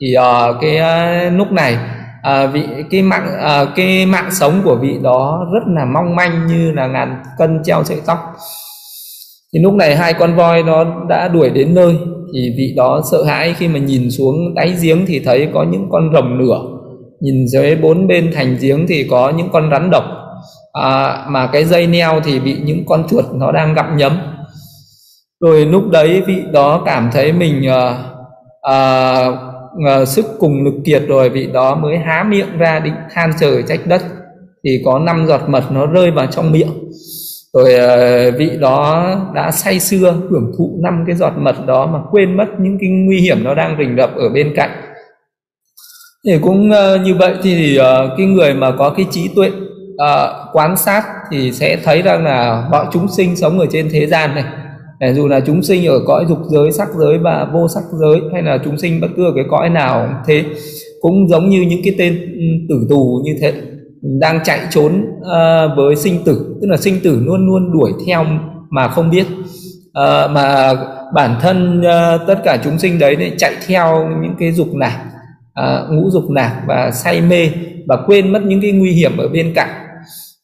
[0.00, 1.76] Thì uh, cái uh, lúc này
[2.20, 3.28] uh, vị cái mạng
[3.62, 7.60] uh, cái mạng sống của vị đó rất là mong manh như là ngàn cân
[7.64, 8.18] treo sợi tóc
[9.54, 11.96] thì lúc này hai con voi nó đã đuổi đến nơi
[12.34, 15.88] thì vị đó sợ hãi khi mà nhìn xuống đáy giếng thì thấy có những
[15.90, 16.78] con rồng lửa
[17.20, 20.04] nhìn dưới bốn bên thành giếng thì có những con rắn độc.
[20.72, 24.18] À, mà cái dây neo thì bị những con chuột nó đang gặm nhấm.
[25.40, 28.04] Rồi lúc đấy vị đó cảm thấy mình à,
[28.62, 29.14] à,
[29.86, 33.62] à, sức cùng lực kiệt rồi vị đó mới há miệng ra định than trời
[33.68, 34.02] trách đất.
[34.64, 36.72] Thì có năm giọt mật nó rơi vào trong miệng
[37.58, 41.98] rồi ờ, vị đó đã say sưa hưởng thụ năm cái giọt mật đó mà
[42.10, 44.70] quên mất những cái nguy hiểm nó đang rình rập ở bên cạnh.
[46.26, 50.30] Thì cũng ờ, như vậy thì ờ, cái người mà có cái trí tuệ uh,
[50.52, 54.34] quan sát thì sẽ thấy rằng là mọi chúng sinh sống ở trên thế gian
[54.34, 54.44] này.
[55.00, 58.20] Để dù là chúng sinh ở cõi dục giới sắc giới và vô sắc giới
[58.32, 60.44] hay là chúng sinh bất cứ ở cái cõi nào thế
[61.00, 63.52] cũng giống như những cái tên ừ, tử tù như thế
[64.02, 66.56] đang chạy trốn uh, với sinh tử.
[66.62, 68.26] Tức là sinh tử luôn luôn đuổi theo
[68.70, 69.26] mà không biết.
[69.88, 70.74] Uh, mà
[71.14, 75.04] bản thân uh, tất cả chúng sinh đấy chạy theo những cái dục lạc
[75.60, 77.50] uh, ngũ dục lạc và say mê
[77.86, 79.70] và quên mất những cái nguy hiểm ở bên cạnh.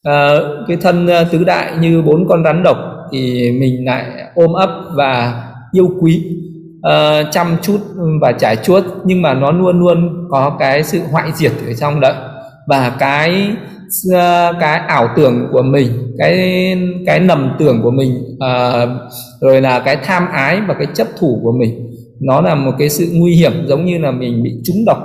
[0.09, 2.77] Uh, cái thân uh, tứ đại như bốn con rắn độc
[3.12, 6.25] thì mình lại ôm ấp và yêu quý
[6.79, 7.79] uh, chăm chút
[8.21, 8.85] và trải chuốt.
[9.05, 12.14] Nhưng mà nó luôn luôn có cái sự hoại diệt ở trong đấy
[12.66, 13.57] và cái
[14.12, 16.37] ờ, cái ảo tưởng của mình cái
[17.07, 18.88] cái nầm tưởng của mình uh,
[19.40, 22.88] rồi là cái tham ái và cái chấp thủ của mình nó là một cái
[22.88, 24.98] sự nguy hiểm giống như là mình bị trúng độc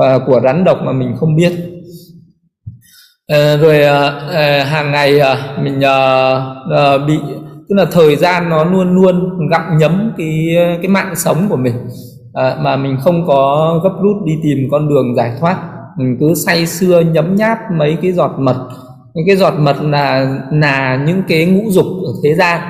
[0.00, 1.52] uh, của rắn độc mà mình không biết.
[3.32, 7.18] Uh, rồi uh, uh, hàng ngày uh, mình uh, uh, bị
[7.68, 10.48] tức là thời gian nó luôn luôn gặm nhấm cái
[10.82, 11.74] cái mạng sống của mình
[12.34, 16.66] mà mình không có gấp rút đi tìm con đường giải thoát mình cứ say
[16.66, 18.68] sưa nhấm nháp mấy cái giọt mật.
[19.14, 22.60] Những cái giọt mật là là những cái ngũ dục ở thế gian.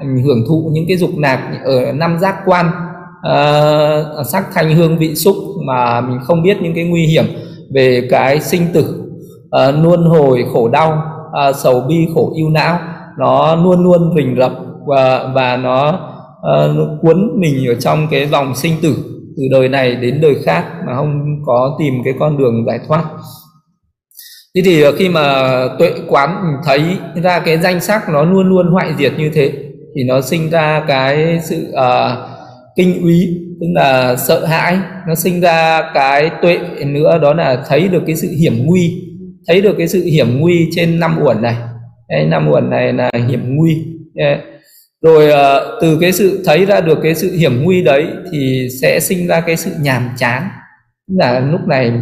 [0.00, 2.66] Mình hưởng thụ những cái dục nạp ở năm giác quan
[3.26, 7.24] uh, sắc thanh hương vị xúc mà mình không biết những cái nguy hiểm
[7.74, 9.02] về cái sinh tử
[9.50, 11.02] ờ, uh, luôn hồi khổ đau
[11.50, 12.78] uh, sầu bi khổ yêu não.
[13.18, 14.52] Nó luôn luôn rình rập
[14.86, 18.96] và và nó, uh, nó cuốn mình ở trong cái vòng sinh tử
[19.40, 23.04] từ đời này đến đời khác mà không có tìm cái con đường giải thoát.
[24.54, 25.22] Thế thì khi mà
[25.78, 26.82] tuệ quán thấy
[27.22, 29.52] ra cái danh sắc nó luôn luôn hoại diệt như thế
[29.96, 32.18] thì nó sinh ra cái sự uh,
[32.76, 33.28] kinh úy
[33.60, 34.78] tức là sợ hãi.
[35.08, 39.02] Nó sinh ra cái tuệ nữa đó là thấy được cái sự hiểm nguy
[39.48, 41.56] thấy được cái sự hiểm nguy trên năm uẩn này.
[42.08, 43.84] Cái năm uẩn này là hiểm nguy
[45.02, 49.00] rồi uh, từ cái sự thấy ra được cái sự hiểm nguy đấy thì sẽ
[49.00, 50.48] sinh ra cái sự nhàm chán.
[51.06, 51.92] Là lúc này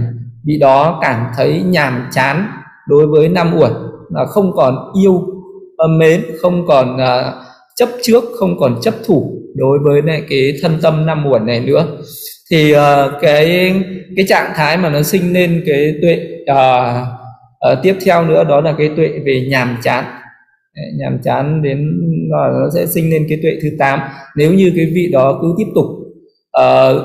[0.45, 2.47] vị đó cảm thấy nhàm chán
[2.89, 3.73] đối với năm uẩn
[4.15, 5.23] là không còn yêu
[5.99, 7.35] mến không còn uh,
[7.77, 11.61] chấp trước không còn chấp thủ đối với này cái thân tâm năm uẩn này
[11.61, 11.87] nữa.
[12.51, 12.79] Thì uh,
[13.21, 13.75] cái
[14.17, 17.03] cái trạng thái mà nó sinh lên cái tuệ uh,
[17.73, 20.05] uh, tiếp theo nữa đó là cái tuệ về nhàm chán
[20.95, 21.88] nhàm chán đến
[22.31, 24.01] nó sẽ sinh lên cái tuệ thứ 8
[24.37, 25.87] nếu như cái vị đó cứ tiếp tục
[26.61, 27.03] uh,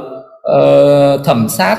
[0.57, 1.77] uh, thẩm sát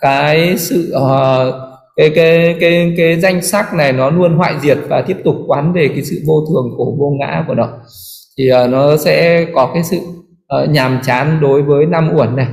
[0.00, 1.54] cái sự uh,
[1.96, 5.72] cái cái cái cái danh sắc này nó luôn hoại diệt và tiếp tục quán
[5.72, 7.68] về cái sự vô thường khổ vô ngã của nó
[8.38, 9.96] thì uh, nó sẽ có cái sự
[10.62, 12.46] uh, nhàm chán đối với năm uẩn này.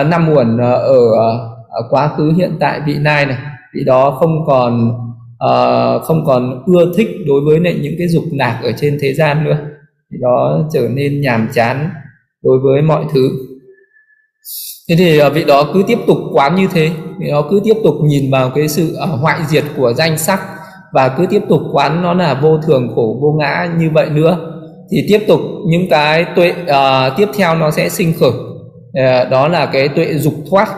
[0.00, 3.38] Uh, năm uẩn uh, ở, uh, quá khứ hiện tại vị nai này
[3.74, 4.92] vị đó không còn
[5.44, 9.14] uh, không còn ưa thích đối với lại những cái dục lạc ở trên thế
[9.14, 9.58] gian nữa.
[10.12, 11.90] Thì đó trở nên nhàm chán
[12.42, 13.30] đối với mọi thứ.
[14.88, 16.90] Thế thì ờ, vị đó cứ tiếp tục quán như thế.
[17.20, 20.40] Vị đó cứ tiếp tục nhìn vào cái sự ờ, hoại diệt của danh sắc
[20.92, 24.54] và cứ tiếp tục quán nó là vô thường khổ vô ngã như vậy nữa
[24.90, 28.30] thì tiếp tục những cái tuệ uh, tiếp theo nó sẽ sinh khởi.
[28.30, 30.68] Uh, đó là cái tuệ dục thoát.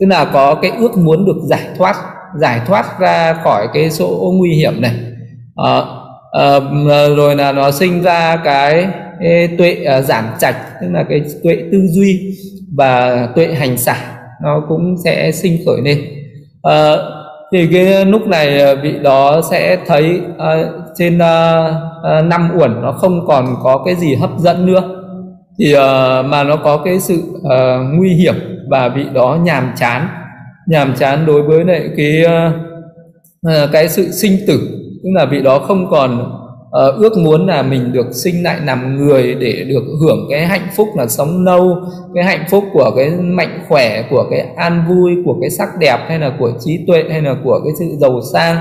[0.00, 1.96] Tức là có cái ước muốn được giải thoát
[2.34, 4.94] giải thoát ra khỏi cái chỗ nguy hiểm này.
[5.56, 5.80] À,
[6.32, 6.60] à,
[7.16, 8.86] rồi là nó sinh ra cái,
[9.20, 12.34] cái tuệ à, giảm trạch tức là cái tuệ tư duy
[12.76, 13.96] và tuệ hành xả
[14.42, 15.98] nó cũng sẽ sinh khởi lên.
[16.62, 16.96] À,
[17.52, 20.56] thì cái lúc này vị đó sẽ thấy à,
[20.96, 21.70] trên à,
[22.24, 24.82] năm uẩn nó không còn có cái gì hấp dẫn nữa.
[25.58, 28.34] Thì à, mà nó có cái sự à, nguy hiểm
[28.68, 30.08] và vị đó nhàm chán
[30.70, 32.24] nhàm chán đối với lại cái
[33.46, 34.60] uh, cái sự sinh tử.
[35.02, 36.20] Tức là vị đó không còn
[36.62, 40.68] uh, ước muốn là mình được sinh lại làm người để được hưởng cái hạnh
[40.76, 41.76] phúc là sống lâu
[42.14, 45.98] cái hạnh phúc của cái mạnh khỏe của cái an vui của cái sắc đẹp
[46.08, 48.56] hay là của trí tuệ hay là của cái sự giàu sang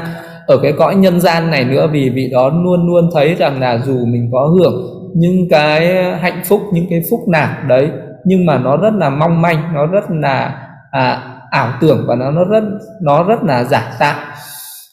[0.48, 1.88] ở cái cõi nhân gian này nữa.
[1.91, 6.41] Vì vị đó luôn luôn thấy rằng là dù mình có hưởng những cái hạnh
[6.45, 7.89] phúc những cái phúc nạc đấy
[8.26, 10.56] nhưng mà nó rất là mong manh nó rất là
[10.91, 12.63] à, ảo tưởng và nó nó rất
[13.01, 14.17] nó rất là giả tạo.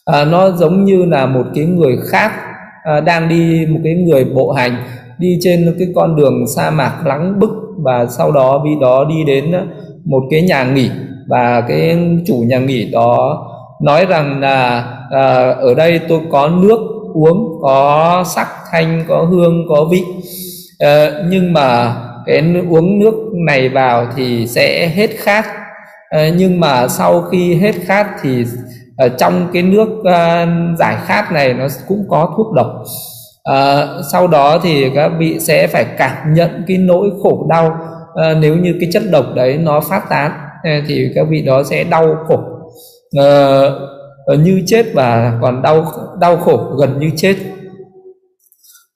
[0.05, 2.31] À, nó giống như là một cái người khác
[2.83, 4.83] à, đang đi một cái người bộ hành
[5.17, 9.23] đi trên cái con đường sa mạc lắng bức và sau đó vì đó đi
[9.23, 9.63] đến à,
[10.05, 10.89] một cái nhà nghỉ
[11.27, 13.43] và cái chủ nhà nghỉ đó
[13.81, 16.79] nói rằng là à, ở đây tôi có nước
[17.13, 20.03] uống có sắc thanh có hương có vị.
[20.79, 23.13] À, nhưng mà cái uống nước
[23.47, 25.45] này vào thì sẽ hết khát
[26.09, 28.43] Ờ, nhưng mà sau khi hết khát thì
[28.97, 30.47] ở trong cái nước ờ,
[30.79, 32.83] giải khát này nó cũng có thuốc độc.
[33.43, 37.77] À, sau đó thì các vị sẽ phải cảm nhận cái nỗi khổ đau
[38.15, 40.31] à, nếu như cái chất độc đấy nó phát tán
[40.87, 42.39] thì các vị đó sẽ đau khổ.
[43.17, 43.61] À,
[44.39, 45.85] như chết và còn đau
[46.21, 47.35] đau khổ gần như chết.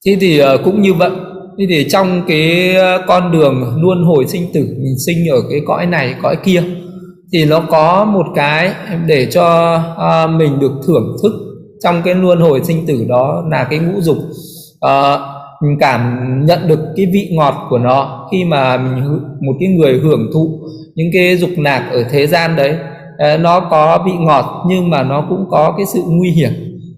[0.06, 1.12] Thế thì cũng như vậy.
[1.58, 2.76] Thế thì trong cái
[3.08, 6.64] con đường luôn hồi sinh tử mình sinh ở cái cõi này cõi kia
[7.34, 8.72] thì nó có một cái
[9.06, 11.32] để cho uh, mình được thưởng thức
[11.84, 14.18] trong cái luân hồi sinh tử đó là cái ngũ dục.
[14.86, 15.20] Uh,
[15.62, 19.04] mình cảm nhận được cái vị ngọt của nó khi mà mình
[19.42, 20.60] một cái người hưởng thụ
[20.96, 22.76] những cái dục lạc ở thế gian đấy.
[23.12, 26.52] Uh, nó có vị ngọt nhưng mà nó cũng có cái sự nguy hiểm.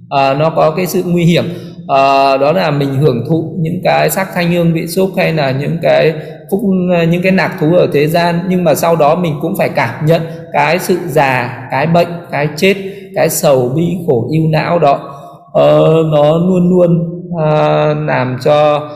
[0.04, 1.46] Uh, nó có cái sự nguy hiểm
[1.84, 5.52] uh, đó là mình hưởng thụ những cái sắc thanh hương vị xúc hay là
[5.52, 6.14] những cái
[6.52, 6.62] phúc
[7.10, 8.40] những cái nạc thú ở thế gian.
[8.48, 10.22] Nhưng mà sau đó mình cũng phải cảm nhận
[10.54, 12.76] cái sự già cái bệnh cái chết
[13.16, 15.10] cái sầu bi khổ ưu não đó.
[15.48, 18.90] Uh, nó luôn luôn uh, làm cho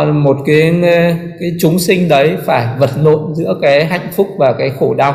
[0.00, 0.74] uh, một cái
[1.40, 5.14] cái chúng sinh đấy phải vật lộn giữa cái hạnh phúc và cái khổ đau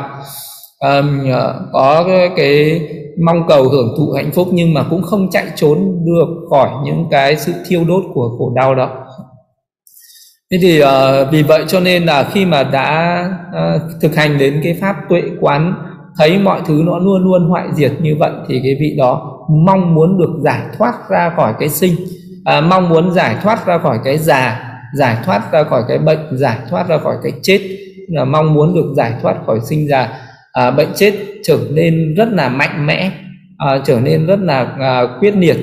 [0.80, 1.26] um,
[1.74, 2.82] có cái, cái
[3.26, 7.06] mong cầu hưởng thụ hạnh phúc nhưng mà cũng không chạy trốn được khỏi những
[7.12, 8.90] cái sự thiêu đốt của khổ đau đó.
[10.52, 10.88] Thế thì uh,
[11.32, 15.22] vì vậy cho nên là khi mà đã uh, thực hành đến cái pháp tuệ
[15.40, 15.74] quán
[16.18, 19.96] thấy mọi thứ nó luôn luôn hoại diệt như vậy thì cái vị đó mong
[19.96, 21.96] muốn được giải thoát ra khỏi cái sinh
[22.46, 24.64] à, mong muốn giải thoát ra khỏi cái già
[24.94, 27.60] giải thoát ra khỏi cái bệnh giải thoát ra khỏi cái chết
[28.08, 30.10] là mong muốn được giải thoát khỏi sinh già
[30.58, 33.12] à, bệnh chết trở nên rất là mạnh mẽ
[33.58, 35.58] à, trở nên rất là à, quyết liệt.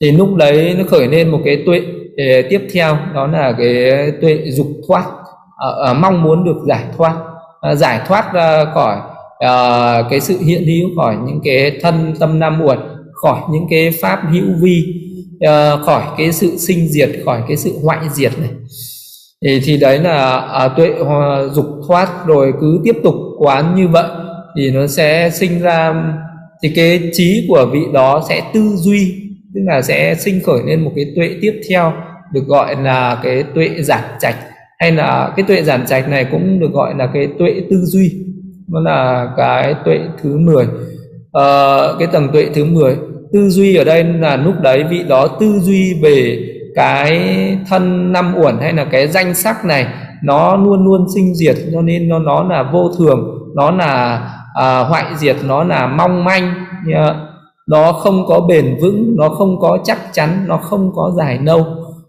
[0.00, 1.80] Thì lúc đấy nó khởi lên một cái tuệ
[2.16, 5.04] để tiếp theo đó là cái tuệ dục thoát
[5.58, 7.14] à, à, mong muốn được giải thoát.
[7.60, 8.96] À, giải thoát à, khỏi
[9.38, 12.78] à, cái sự hiện hữu khỏi những cái thân tâm nam uẩn
[13.22, 14.84] khỏi những cái pháp hữu vi
[15.40, 18.50] à, khỏi cái sự sinh diệt khỏi cái sự hoại diệt này.
[19.44, 23.88] Thì thì đấy là à, tuệ à, dục thoát rồi cứ tiếp tục quán như
[23.88, 24.06] vậy
[24.56, 25.94] thì nó sẽ sinh ra
[26.62, 29.14] thì cái trí của vị đó sẽ tư duy
[29.54, 31.92] tức là sẽ sinh khởi lên một cái tuệ tiếp theo
[32.32, 34.36] được gọi là cái tuệ giản trạch.
[34.78, 38.10] Hay là cái tuệ giản trạch này cũng được gọi là cái tuệ tư duy
[38.68, 40.66] nó là cái tuệ thứ 10
[41.32, 42.96] ờ, cái tầng tuệ thứ 10
[43.32, 46.38] tư duy ở đây là lúc đấy vị đó tư duy về
[46.74, 47.20] cái
[47.68, 49.86] thân năm uẩn hay là cái danh sắc này
[50.24, 54.22] nó luôn luôn sinh diệt cho nên nó nó là vô thường nó là
[54.54, 56.54] à, hoại diệt nó là mong manh
[57.68, 61.66] nó không có bền vững nó không có chắc chắn nó không có dài lâu.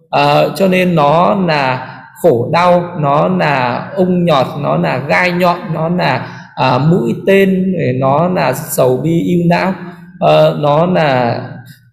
[0.10, 1.88] À, cho nên nó là
[2.22, 7.74] khổ đau nó là ung nhọt nó là gai nhọn nó là à, mũi tên
[8.00, 9.74] nó là sầu bi yêu não.
[10.20, 11.42] À, nó là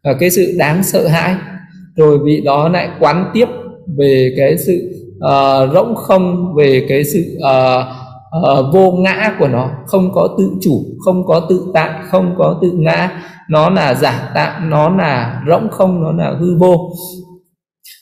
[0.02, 1.34] à, cái sự đáng sợ hãi.
[1.96, 3.48] Rồi vị đó lại quán tiếp
[3.98, 4.90] về cái sự
[5.26, 7.84] uh, rỗng không về cái sự uh,
[8.50, 9.70] uh, vô ngã của nó.
[9.86, 13.10] Không có tự chủ không có tự tại không có tự ngã.
[13.50, 16.92] Nó là giả tạm nó là rỗng không nó là hư vô.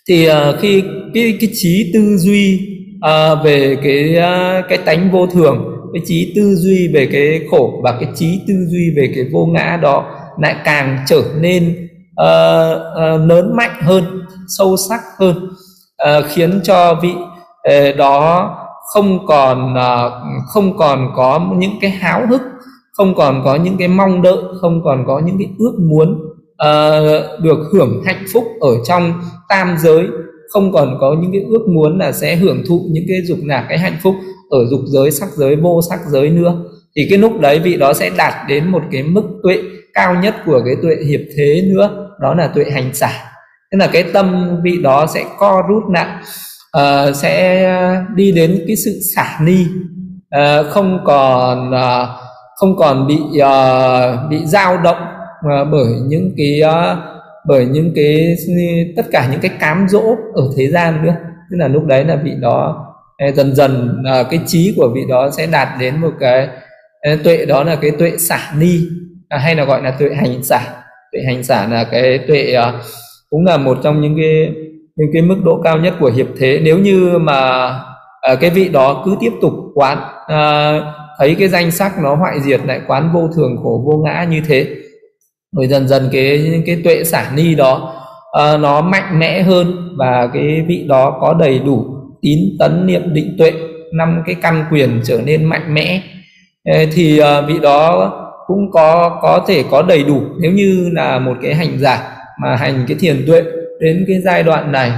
[0.08, 0.82] Thì uh, khi
[1.14, 2.60] cái cái trí tư duy
[2.96, 7.80] uh, về cái uh, cái tánh vô thường cái trí tư duy về cái khổ
[7.84, 10.04] và cái trí tư duy về cái vô ngã đó
[10.40, 11.88] lại càng trở nên
[12.20, 14.04] uh, uh, lớn mạnh hơn
[14.58, 15.48] sâu sắc hơn
[16.08, 17.14] uh, khiến cho vị
[17.68, 18.56] uh, đó
[18.94, 20.12] không còn uh,
[20.46, 22.40] không còn có những cái háo hức
[22.92, 26.20] không còn có những cái mong đợi không còn có những cái ước muốn
[26.62, 29.12] uh, được hưởng hạnh phúc ở trong
[29.48, 30.06] tam giới
[30.52, 33.66] không còn có những cái ước muốn là sẽ hưởng thụ những cái dục lạc
[33.68, 34.14] cái hạnh phúc
[34.50, 36.54] ở dục giới sắc giới vô sắc giới nữa
[36.96, 39.62] thì cái lúc đấy vị đó sẽ đạt đến một cái mức tuệ
[39.94, 43.29] cao nhất của cái tuệ hiệp thế nữa đó là tuệ hành giả
[43.72, 46.08] thế là cái tâm vị đó sẽ co rút lại
[46.78, 47.64] uh, sẽ
[48.14, 49.66] đi đến cái sự xả ni
[50.36, 52.08] uh, không còn uh,
[52.56, 55.02] không còn bị uh, bị dao động
[55.46, 56.98] uh, bởi những cái uh,
[57.46, 58.36] bởi những cái
[58.96, 60.02] tất cả những cái cám dỗ
[60.34, 61.14] ở thế gian nữa.
[61.50, 62.86] Tức là lúc đấy là vị đó
[63.34, 66.48] dần dần cái trí của vị đó sẽ đạt đến một cái
[67.24, 68.80] tuệ đó là cái tuệ xả ni
[69.28, 70.60] à, hay là gọi là tuệ hành xả.
[71.12, 72.74] Tuệ hành xả là cái tuệ uh,
[73.30, 74.54] cũng là một trong những cái
[74.96, 76.60] những cái mức độ cao nhất của hiệp thế.
[76.62, 77.38] Nếu như mà
[78.20, 80.72] à, cái vị đó cứ tiếp tục quán à,
[81.18, 84.42] thấy cái danh sắc nó hoại diệt lại quán vô thường khổ vô ngã như
[84.46, 84.66] thế
[85.56, 87.94] rồi dần dần cái cái tuệ xả ni đó
[88.32, 91.86] à, nó mạnh mẽ hơn và cái vị đó có đầy đủ
[92.22, 93.52] tín tấn niệm định tuệ
[93.92, 96.02] năm cái căn quyền trở nên mạnh mẽ
[96.64, 98.12] à, thì à, vị đó
[98.46, 100.22] cũng có có thể có đầy đủ.
[100.40, 103.42] Nếu như là một cái hành giả mà hành cái thiền tuệ
[103.80, 104.90] đến cái giai đoạn này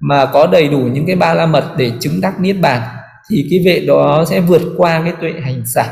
[0.00, 2.80] mà có đầy đủ những cái ba la mật để chứng đắc niết bàn
[3.30, 5.84] thì cái vị đó sẽ vượt qua cái tuệ hành xả.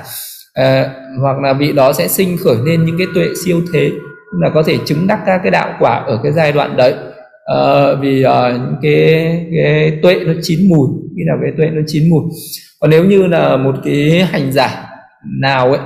[0.55, 0.90] À,
[1.20, 3.90] hoặc là vị đó sẽ sinh khởi lên những cái tuệ siêu thế
[4.40, 6.94] là có thể chứng đắc các cái đạo quả ở cái giai đoạn đấy.
[7.44, 8.32] À, vì uh,
[8.82, 12.22] cái cái tuệ nó chín mùi khi nào cái tuệ nó chín mùi.
[12.80, 14.84] Còn nếu như là một cái hành giả
[15.40, 15.80] nào ấy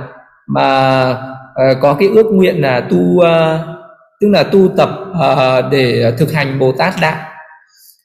[0.47, 3.74] mà uh, có cái ước nguyện là tu uh,
[4.21, 7.17] tức là tu tập uh, để thực hành Bồ Tát đạo.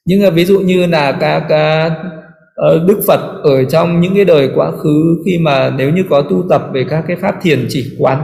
[0.05, 4.49] Nhưng uh, ví dụ như là các uh, Đức Phật ở trong những cái đời
[4.55, 7.95] quá khứ khi mà nếu như có tu tập về các cái pháp thiền chỉ
[7.99, 8.23] quán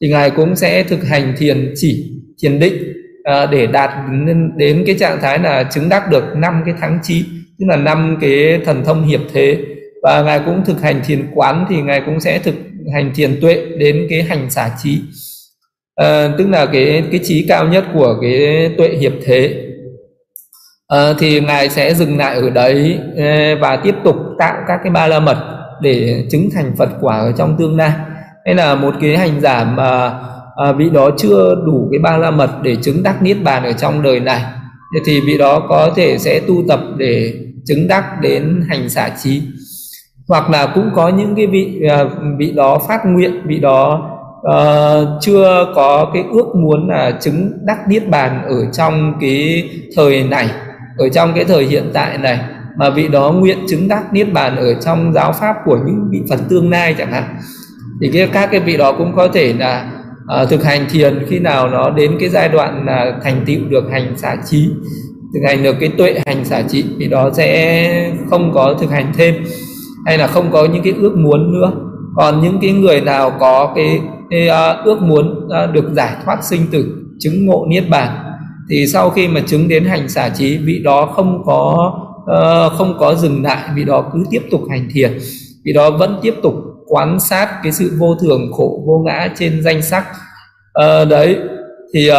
[0.00, 2.10] thì ngài cũng sẽ thực hành thiền chỉ
[2.42, 3.90] thiền định uh, để đạt
[4.26, 7.24] đến, đến cái trạng thái là chứng đắc được năm cái thắng trí
[7.58, 9.58] tức là năm cái thần thông hiệp thế.
[10.02, 12.54] Và ngài cũng thực hành thiền quán thì ngài cũng sẽ thực
[12.94, 15.00] hành thiền tuệ đến cái hành xả trí
[16.00, 19.66] à, tức là cái cái trí cao nhất của cái tuệ hiệp thế.
[20.88, 24.90] À, thì ngài sẽ dừng lại ở đấy ờ, và tiếp tục tạo các cái
[24.90, 25.36] ba la mật
[25.80, 27.92] để chứng thành phật quả ở trong tương lai.
[28.46, 30.12] Hay là một cái hành giả mà
[30.56, 33.72] à, vị đó chưa đủ cái ba la mật để chứng đắc niết bàn ở
[33.72, 34.42] trong đời này.
[35.06, 37.34] Thì vị đó có thể sẽ tu tập để
[37.64, 39.42] chứng đắc đến hành xả trí.
[40.28, 41.80] Hoặc là cũng có những cái vị
[42.38, 44.09] vị đó phát nguyện vị đó
[44.48, 50.22] uh, chưa có cái ước muốn là chứng đắc niết bàn ở trong cái thời
[50.22, 50.50] này
[50.98, 52.38] ở trong cái thời hiện tại này
[52.76, 56.22] mà vị đó nguyện chứng đắc niết bàn ở trong giáo pháp của những vị
[56.30, 57.24] phật tương lai chẳng hạn.
[58.00, 59.92] Thì cái các cái vị đó cũng có thể là
[60.42, 63.84] uh, thực hành thiền khi nào nó đến cái giai đoạn là thành tựu được
[63.92, 64.70] hành xả trí
[65.34, 69.12] thực hành được cái tuệ hành xả trí thì đó sẽ không có thực hành
[69.16, 69.34] thêm
[70.06, 71.72] hay là không có những cái ước muốn nữa.
[72.16, 74.00] Còn những cái người nào có cái,
[74.30, 76.86] cái à, ước muốn à, được giải thoát sinh tử
[77.18, 78.18] chứng ngộ niết bàn.
[78.70, 81.92] Thì sau khi mà chứng đến hành xả trí vị đó không có
[82.26, 85.18] ờ, không có dừng lại vị đó cứ tiếp tục hành thiền.
[85.64, 86.54] Vị đó vẫn tiếp tục
[86.86, 90.04] quan sát cái sự vô thường khổ vô ngã trên danh sắc.
[90.72, 91.36] Ờ, đấy
[91.94, 92.14] thì uh,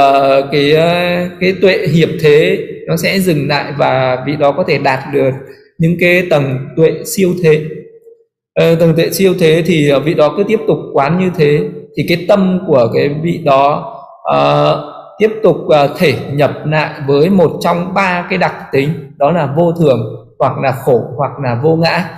[0.51, 0.73] cái
[1.39, 2.57] cái tuệ hiệp thế
[2.87, 5.31] nó sẽ dừng lại và vị đó có thể đạt được
[5.77, 7.65] những cái tầng tuệ siêu thế.
[8.55, 11.59] Tầng tuệ siêu thế thì vị đó cứ tiếp tục quán như thế
[11.97, 13.93] thì cái tâm của cái vị đó
[14.31, 14.77] uh,
[15.17, 19.53] tiếp tục uh, thể nhập lại với một trong ba cái đặc tính đó là
[19.57, 19.99] vô thường
[20.39, 22.09] hoặc là khổ hoặc là vô ngã.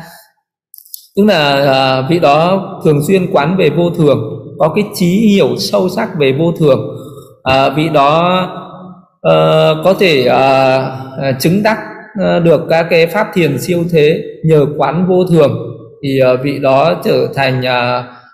[1.15, 4.19] Tức là uh, vị đó thường xuyên quán về vô thường
[4.59, 6.79] có cái trí hiểu sâu sắc về vô thường.
[7.49, 8.41] Uh, vị đó
[9.27, 11.77] uh, có thể uh, chứng đắc
[12.19, 15.57] uh, được các cái pháp thiền siêu thế nhờ quán vô thường
[16.03, 17.61] thì uh, vị đó trở thành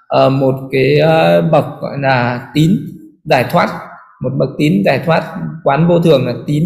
[0.09, 2.71] Ờ, một cái ờ, bậc gọi là tín
[3.23, 3.69] giải thoát.
[4.21, 5.23] Một bậc tín giải thoát
[5.63, 6.63] quán vô thường là tín.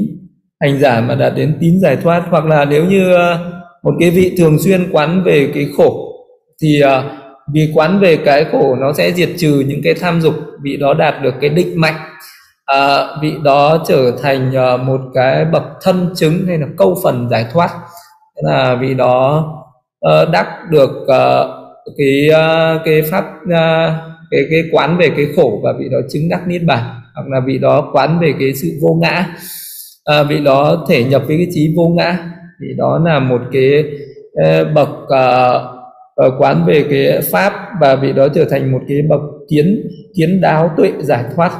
[0.60, 3.40] Hành giả mà đạt đến tín giải thoát hoặc là nếu như ờ,
[3.84, 6.14] một cái vị thường xuyên quán về cái khổ
[6.62, 7.12] thì uh,
[7.54, 10.94] vì quán về cái khổ nó sẽ diệt trừ những cái tham dục vị đó
[10.94, 11.96] đạt được cái định mạnh
[12.66, 17.30] à, vị đó trở thành uh, một cái bậc thân chứng hay là câu phần
[17.30, 17.70] giải thoát.
[18.36, 19.46] Thế là vị đó
[20.08, 21.63] uh, đắc được uh,
[21.98, 23.98] cái à, cái pháp à,
[24.32, 26.84] cái cái quán về cái khổ và vị đó chứng đắc niết bàn
[27.16, 29.28] hoặc là vị đó quán về cái sự vô ngã.
[30.06, 32.18] À, vị đó thể nhập với cái trí vô ngã
[32.62, 33.84] thì đó là một cái
[34.44, 39.22] à, bậc uh, quán về cái pháp và vị đó trở thành một cái bậc
[39.50, 41.52] kiến kiến đáo tuệ giải thoát.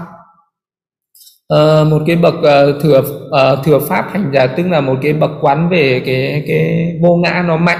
[1.54, 5.14] Uh, một cái bậc uh, thừa uh, thừa pháp hành giả tức là một cái
[5.14, 7.80] bậc quán về cái cái vô ngã nó mạnh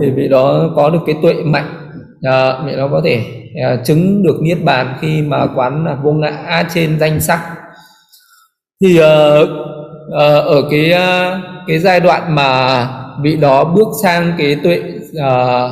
[0.00, 1.90] thì vị đó có được cái tuệ mạnh
[2.22, 3.24] à, vị đó có thể
[3.64, 7.40] à, chứng được niết bàn khi mà quán là vô ngã trên danh sắc
[8.82, 9.38] thì à,
[10.18, 12.88] à, ở cái à, cái giai đoạn mà
[13.22, 14.82] vị đó bước sang cái tuệ
[15.22, 15.68] à,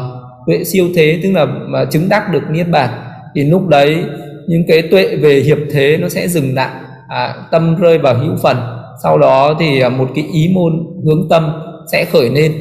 [0.46, 2.90] tuệ siêu thế tức là mà chứng đắc được niết bàn
[3.34, 4.04] thì lúc đấy
[4.48, 6.70] những cái tuệ về hiệp thế nó sẽ dừng lại
[7.08, 8.56] à, tâm rơi vào hữu phần.
[9.02, 10.72] Sau đó thì à, một cái ý môn
[11.04, 11.52] hướng tâm
[11.92, 12.52] sẽ khởi lên.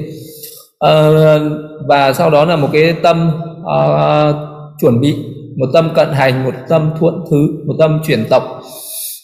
[0.79, 1.39] Ờ,
[1.87, 4.35] và sau đó là một cái tâm uh,
[4.81, 5.15] chuẩn bị
[5.57, 8.43] một tâm cận hành một tâm thuận thứ một tâm chuyển tộc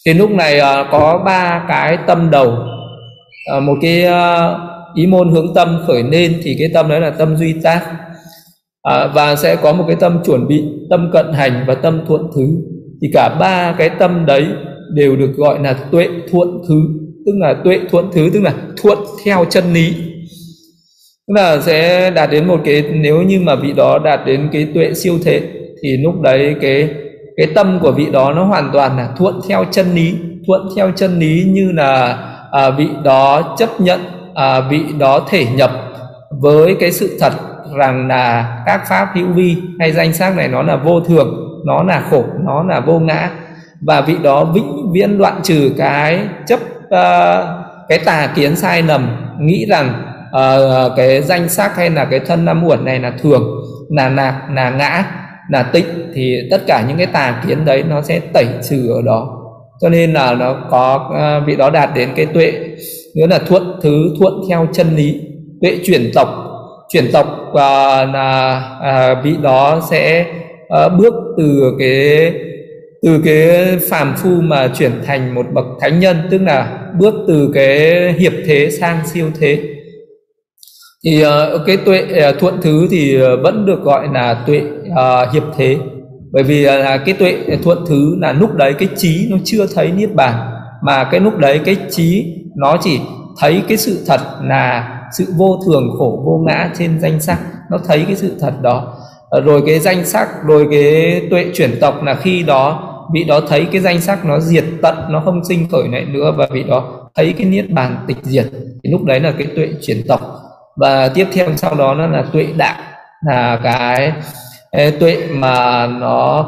[0.06, 2.48] thì lúc này uh, có ba cái tâm đầu.
[3.56, 4.56] Uh, một cái uh,
[4.94, 7.80] ý môn hướng tâm khởi lên thì cái tâm đấy là tâm duy tác.
[8.82, 12.22] À, và sẽ có một cái tâm chuẩn bị tâm cận hành và tâm thuận
[12.36, 12.46] thứ.
[13.02, 14.46] Thì cả ba cái tâm đấy
[14.94, 16.74] đều được gọi là tuệ thuận thứ
[17.26, 19.94] tức là tuệ thuận thứ tức là thuận theo chân lý
[21.28, 24.68] tức là sẽ đạt đến một cái nếu như mà vị đó đạt đến cái
[24.74, 25.42] tuệ siêu thế
[25.82, 26.88] thì lúc đấy cái
[27.36, 30.14] cái tâm của vị đó nó hoàn toàn là thuận theo chân lý
[30.46, 32.18] thuận theo chân lý như là
[32.50, 34.00] à, vị đó chấp nhận
[34.34, 35.70] à, vị đó thể nhập
[36.30, 37.32] với cái sự thật
[37.76, 41.82] rằng là các pháp hữu vi hay danh sắc này nó là vô thường nó
[41.82, 43.30] là khổ nó là vô ngã.
[43.80, 47.46] Và vị đó vĩnh viễn đoạn trừ cái chấp uh,
[47.88, 52.44] cái tà kiến sai lầm nghĩ rằng uh, cái danh sắc hay là cái thân
[52.44, 53.42] năm uẩn này là thường
[53.90, 55.04] là nạc là ngã
[55.50, 59.02] là tịnh thì tất cả những cái tà kiến đấy nó sẽ tẩy trừ ở
[59.02, 59.40] đó.
[59.80, 62.52] Cho nên là nó có uh, vị đó đạt đến cái tuệ
[63.14, 65.20] nghĩa là thuận thứ thuận theo chân lý
[65.62, 66.28] tuệ chuyển tộc.
[66.88, 67.54] Chuyển tộc uh,
[68.14, 68.62] là
[69.12, 70.26] uh, vị đó sẽ
[70.66, 72.32] uh, bước từ cái
[73.02, 77.50] từ cái phàm phu mà chuyển thành một bậc thánh nhân tức là bước từ
[77.54, 79.73] cái hiệp thế sang siêu thế
[81.04, 84.62] thì ờ, uh, cái tuệ uh, thuận thứ thì uh, vẫn được gọi là tuệ
[84.90, 85.76] uh, hiệp thế.
[86.32, 89.66] Bởi vì là uh, cái tuệ thuận thứ là lúc đấy cái trí nó chưa
[89.74, 90.50] thấy niết bàn
[90.82, 93.00] mà cái lúc đấy cái trí nó chỉ
[93.40, 97.38] thấy cái sự thật là sự vô thường khổ vô ngã trên danh sắc.
[97.70, 98.96] Nó thấy cái sự thật đó.
[99.44, 103.66] Rồi cái danh sắc rồi cái tuệ chuyển tộc là khi đó vị đó thấy
[103.72, 107.08] cái danh sắc nó diệt tận nó không sinh khởi lại nữa và vị đó
[107.14, 108.46] thấy cái niết bàn tịch diệt.
[108.52, 110.20] Thì lúc đấy là cái tuệ chuyển tộc
[110.76, 112.78] và tiếp theo sau đó nó là tuệ đạo
[113.26, 114.12] là cái
[115.00, 116.46] tuệ mà nó,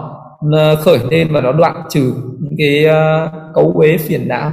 [0.80, 4.52] khởi lên và nó đoạn trừ những cái ờ, cấu uế phiền não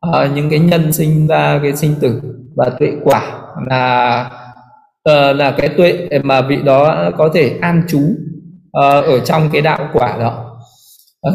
[0.00, 2.20] ờ, những cái nhân sinh ra cái sinh tử
[2.56, 3.22] và tuệ quả
[3.66, 4.30] là
[5.02, 8.00] ờ, là cái tuệ mà vị đó có thể an trú
[8.72, 10.46] ở trong cái đạo quả đó.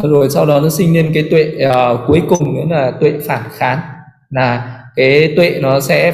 [0.03, 3.41] Rồi sau đó nó sinh lên cái tuệ uh, cuối cùng nữa là tuệ phản
[3.51, 3.79] kháng
[4.29, 6.13] là cái tuệ nó sẽ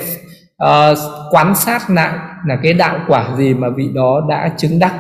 [0.62, 0.98] Ờ, uh,
[1.32, 2.14] quan sát lại
[2.48, 4.94] là cái đạo quả gì mà vị đó đã chứng đắc?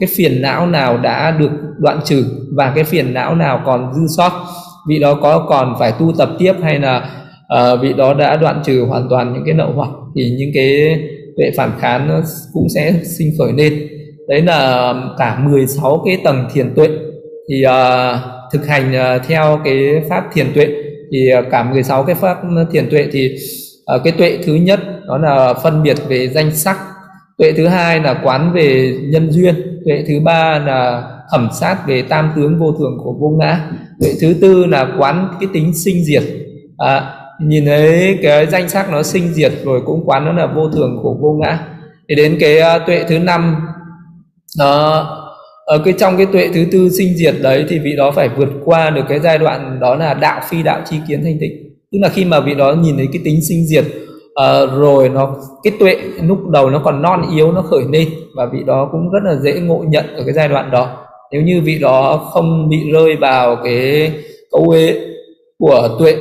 [0.00, 2.24] Cái phiền não nào đã được đoạn trừ
[2.56, 4.32] và cái phiền não nào còn dư sót?
[4.88, 7.10] Vị đó có còn phải tu tập tiếp hay là
[7.54, 10.98] uh, vị đó đã đoạn trừ hoàn toàn những cái nậu hoặc thì những cái
[11.36, 12.20] tuệ phản kháng nó
[12.52, 13.88] cũng sẽ sinh khởi lên.
[14.28, 16.88] Đấy là cả 16 cái tầng thiền tuệ.
[17.50, 18.20] Thì uh,
[18.52, 20.66] thực hành uh, theo cái pháp thiền tuệ
[21.12, 22.36] thì uh, cả 16 cái pháp
[22.72, 23.36] thiền tuệ thì
[23.86, 26.78] à, cái tuệ thứ nhất đó là phân biệt về danh sắc.
[27.38, 29.54] Tuệ thứ hai là quán về nhân duyên.
[29.84, 33.70] Tuệ thứ ba là thẩm sát về tam tướng vô thường của vô ngã.
[34.00, 36.22] Tuệ thứ tư là quán cái tính sinh diệt.
[36.78, 40.68] À, nhìn thấy cái danh sắc nó sinh diệt rồi cũng quán nó là vô
[40.68, 41.58] thường của vô ngã.
[42.08, 43.56] Thì đến cái uh, tuệ thứ năm
[44.58, 45.06] nó
[45.66, 48.48] ở cái trong cái tuệ thứ tư sinh diệt đấy thì vị đó phải vượt
[48.64, 51.63] qua được cái giai đoạn đó là đạo phi đạo chi kiến thanh tịnh
[51.94, 55.36] tức là khi mà vị đó nhìn thấy cái tính sinh diệt uh, rồi nó
[55.62, 59.10] cái tuệ lúc đầu nó còn non yếu nó khởi lên và vị đó cũng
[59.10, 61.06] rất là dễ ngộ nhận ở cái giai đoạn đó.
[61.32, 64.12] Nếu như vị đó không bị rơi vào cái
[64.52, 65.00] câu ế
[65.58, 66.16] của tuệ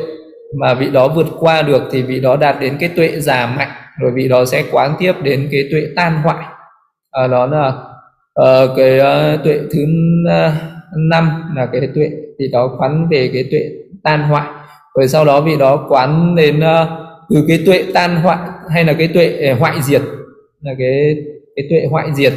[0.59, 3.69] mà vị đó vượt qua được thì vị đó đạt đến cái tuệ già mạnh
[3.99, 6.45] rồi vị đó sẽ quán tiếp đến cái tuệ tan hoại.
[7.11, 7.74] À, đó là
[8.41, 9.84] uh, cái uh, tuệ thứ
[10.28, 10.53] uh,
[11.09, 12.09] năm là cái tuệ
[12.39, 13.61] thì đó quán về cái tuệ
[14.03, 14.47] tan hoại
[14.96, 16.88] rồi sau đó vị đó quán đến uh,
[17.30, 18.38] từ cái tuệ tan hoại
[18.70, 20.02] hay là cái tuệ ờ, hoại diệt
[20.62, 21.16] là cái
[21.56, 22.34] cái tuệ hoại diệt.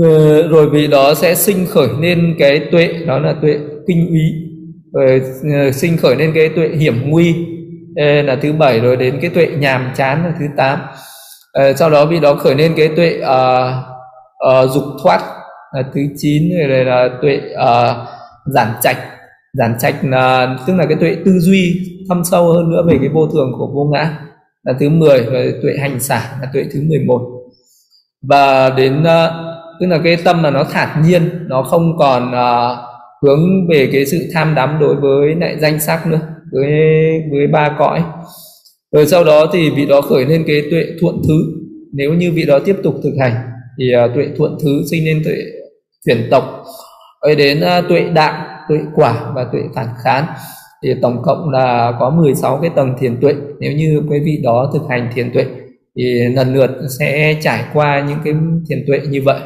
[0.00, 4.22] Ờ, rồi vị đó sẽ sinh khởi nên cái tuệ đó là tuệ kinh úy
[4.92, 5.22] rồi
[5.72, 7.34] sinh khởi lên cái tuệ hiểm nguy
[7.96, 8.80] là thứ bảy.
[8.80, 10.78] Rồi đến cái tuệ nhàm chán là thứ tám.
[11.76, 13.74] Sau đó vị đó khởi lên cái tuệ uh,
[14.64, 15.20] uh, dục thoát
[15.72, 16.42] là thứ chín.
[16.68, 18.08] Rồi là tuệ uh,
[18.46, 18.96] giản trạch
[19.52, 23.08] giản trạch là tức là cái tuệ tư duy thâm sâu hơn nữa về cái
[23.08, 24.18] vô thường của vô ngã
[24.62, 27.38] là thứ 10 và tuệ hành xả là tuệ thứ 11
[28.22, 29.44] và đến ờ,
[29.80, 32.78] tức là cái tâm là nó thản nhiên nó không còn uh,
[33.22, 36.20] hướng về cái sự tham đắm đối với lại danh sắc nữa
[36.52, 36.70] với
[37.30, 38.02] với ba cõi.
[38.92, 41.34] Rồi sau đó thì vị đó khởi lên cái tuệ thuận thứ.
[41.92, 43.32] Nếu như vị đó tiếp tục thực hành
[43.78, 45.36] thì uh, tuệ thuận thứ sinh lên tuệ
[46.06, 46.64] chuyển tộc.
[47.22, 50.24] Rồi đến uh, tuệ đạo tuệ quả và tuệ phản khán.
[50.82, 53.34] Thì tổng cộng là có 16 cái tầng thiền tuệ.
[53.60, 55.44] Nếu như quý vị đó thực hành thiền tuệ
[55.96, 58.34] thì lần lượt sẽ trải qua những cái
[58.68, 59.40] thiền tuệ như vậy.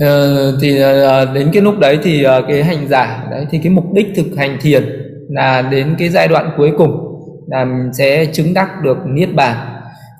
[0.00, 3.72] Ờ, thì ờ, đến cái lúc đấy thì ờ, cái hành giả đấy thì cái
[3.72, 4.84] mục đích thực hành thiền
[5.28, 7.06] là đến cái giai đoạn cuối cùng
[7.46, 7.66] là
[7.98, 9.56] sẽ chứng đắc được niết bàn.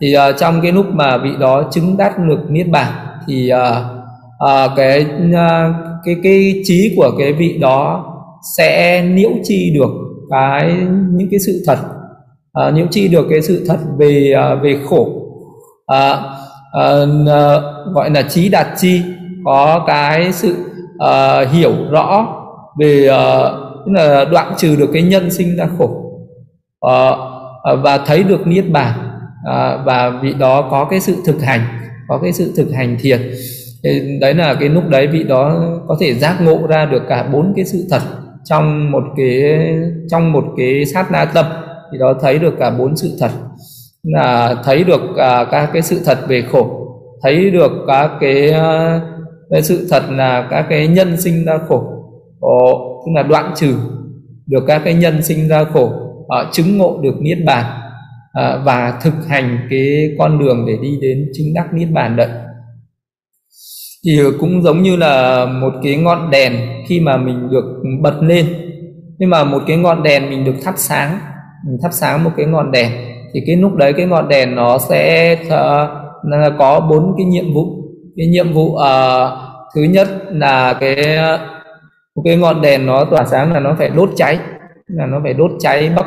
[0.00, 2.92] Thì uh, trong cái lúc mà vị đó chứng đắc được niết bàn
[3.26, 3.95] thì uh,
[4.38, 5.74] à, cái à,
[6.04, 8.12] cái cái trí của cái vị đó
[8.56, 9.90] sẽ nhiễu chi được
[10.30, 10.74] cái
[11.10, 11.78] những cái sự thật.
[12.52, 15.08] À, nhiễu chi được cái sự thật về à, về khổ.
[15.86, 16.22] À,
[16.72, 16.90] à,
[17.94, 19.02] gọi là trí đạt chi
[19.44, 20.56] có cái sự
[20.98, 22.26] à, hiểu rõ
[22.78, 23.50] về à,
[23.86, 25.90] tức là đoạn trừ được cái nhân sinh ra khổ.
[26.80, 27.10] À,
[27.82, 28.92] và thấy được niết bàn.
[29.44, 31.60] À, và vị đó có cái sự thực hành
[32.08, 33.30] có cái sự thực hành thiền
[33.86, 37.28] thì đấy là cái lúc đấy vị đó có thể giác ngộ ra được cả
[37.32, 38.00] bốn cái sự thật
[38.44, 39.42] trong một cái
[40.10, 41.46] trong một cái sát na tâm.
[41.92, 43.30] Thì đó thấy được cả bốn sự thật.
[44.02, 46.82] Là thấy được cả các cái sự thật về khổ
[47.22, 48.54] thấy được các cái,
[49.50, 51.84] cái sự thật là các cái nhân sinh ra khổ.
[52.40, 53.74] Ồ, tức là đoạn trừ
[54.46, 57.64] được các cái nhân sinh ra khổ uh, chứng ngộ được niết bàn
[58.32, 62.28] à, và thực hành cái con đường để đi đến chứng đắc niết bàn đấy
[64.06, 66.52] thì cũng giống như là một cái ngọn đèn
[66.88, 68.46] khi mà mình được bật lên.
[69.18, 71.18] Nhưng mà một cái ngọn đèn mình được thắp sáng
[71.66, 72.92] mình thắp sáng một cái ngọn đèn
[73.34, 77.64] thì cái lúc đấy cái ngọn đèn nó sẽ uh, có bốn cái nhiệm vụ.
[78.16, 79.30] Cái nhiệm vụ uh,
[79.74, 80.96] thứ nhất là cái
[82.16, 84.38] một cái ngọn đèn nó tỏa sáng là nó phải đốt cháy
[84.86, 86.06] là nó phải đốt cháy bắc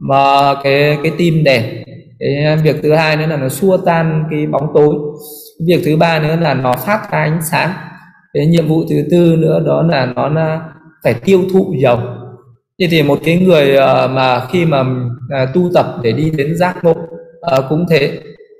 [0.00, 1.64] và cái cái tim đèn
[2.18, 4.94] cái à, việc thứ hai nữa là nó xua tan cái bóng tối.
[5.66, 7.70] Việc thứ ba nữa là nó phát ra ánh sáng.
[8.34, 10.60] Cái nhiệm vụ thứ tư nữa đó là nó là
[11.04, 11.98] phải tiêu thụ dầu.
[12.78, 14.84] Như thì một cái người à, mà khi mà
[15.30, 16.94] à, tu tập để đi đến giác ngộ
[17.68, 18.18] cũng thế.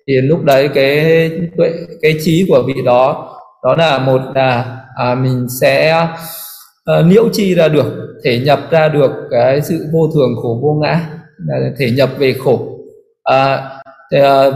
[0.09, 1.71] Thì lúc đấy cái tuệ
[2.03, 3.33] cái trí của vị đó
[3.65, 6.07] đó là một là à, mình sẽ
[6.91, 10.79] uh, nhiễu chi ra được thể nhập ra được cái sự vô thường khổ vô
[10.83, 11.01] ngã
[11.79, 12.76] thể nhập về khổ
[13.27, 13.71] à,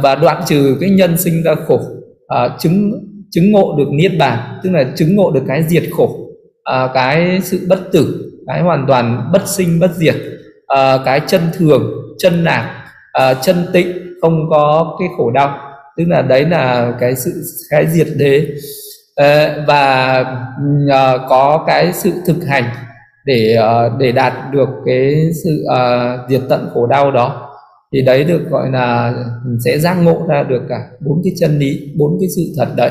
[0.03, 1.81] và đoạn trừ cái nhân sinh ra khổ
[2.29, 2.93] à, chứng
[3.31, 6.17] chứng ngộ được niết bàn tức là chứng ngộ được cái diệt khổ
[6.65, 10.15] à, cái sự bất tử cái hoàn toàn bất sinh bất diệt
[10.67, 11.83] à, cái chân thường
[12.19, 15.59] chân lạc à, chân tịnh không có cái khổ đau.
[15.97, 18.47] Tức là đấy là cái sự cái diệt đế.
[19.17, 20.15] À, và
[20.91, 22.65] à, có cái sự thực hành
[23.25, 27.50] để à, để đạt được cái sự à, diệt tận khổ đau đó
[27.93, 29.15] thì đấy được gọi là
[29.65, 32.91] sẽ giác ngộ ra được cả bốn cái chân lý bốn cái sự thật đấy.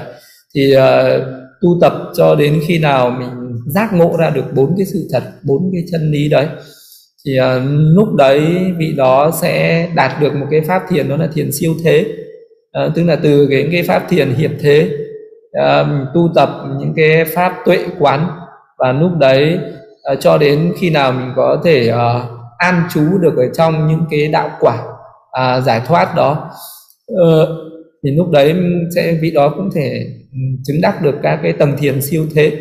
[0.56, 0.82] Thì uh,
[1.62, 3.30] tu tập cho đến khi nào mình
[3.68, 6.48] giác ngộ ra được bốn cái sự thật bốn cái chân lý đấy
[7.26, 7.64] thì uh,
[7.96, 8.42] lúc đấy
[8.78, 12.06] vị đó sẽ đạt được một cái pháp thiền đó là thiền siêu thế.
[12.86, 14.90] Uh, tức là từ cái cái pháp thiền hiệp thế
[15.60, 18.28] uh, tu tập những cái pháp tuệ quán.
[18.78, 19.60] Và lúc đấy
[20.14, 21.98] uh, cho đến khi nào mình có thể uh,
[22.58, 24.78] an trú được ở trong những cái đạo quả
[25.32, 26.50] à, giải thoát đó.
[27.08, 27.58] Ờ,
[28.04, 28.56] thì lúc đấy
[28.96, 32.52] sẽ vị đó cũng thể ừ, chứng đắc được các cái tầng thiền siêu thế.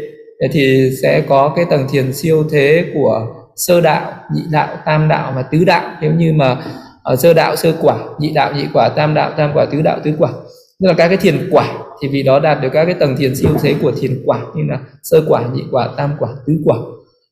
[0.53, 5.33] Thì sẽ có cái tầng thiền siêu thế của sơ đạo nhị đạo tam đạo
[5.37, 5.91] và tứ đạo.
[6.01, 6.57] Nếu như mà
[7.03, 10.01] ở sơ đạo sơ quả nhị đạo nhị quả tam đạo tam quả tứ đạo
[10.05, 10.33] tứ quả.
[10.81, 13.35] Tức là các cái thiền quả thì vì đó đạt được các cái tầng thiền
[13.35, 16.77] siêu thế của thiền quả như là sơ quả nhị quả tam quả tứ quả.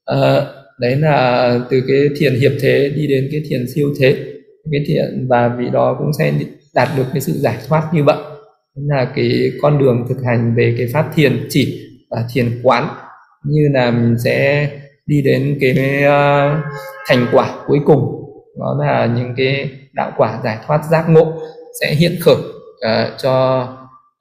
[0.04, 0.42] À,
[0.78, 4.16] đấy là từ cái thiền hiệp thế đi đến cái thiền siêu thế
[4.70, 6.32] cái thiện và vị đó cũng sẽ
[6.74, 8.16] đạt được cái sự giải thoát như vậy.
[8.74, 12.88] Là cái con đường thực hành về cái pháp thiền chỉ và thiền quán
[13.44, 14.70] như là mình sẽ
[15.06, 15.72] đi đến cái
[16.04, 16.64] uh,
[17.06, 18.22] thành quả cuối cùng.
[18.58, 21.40] Đó là những cái đạo quả giải thoát giác ngộ
[21.80, 23.62] sẽ hiện khởi uh, cho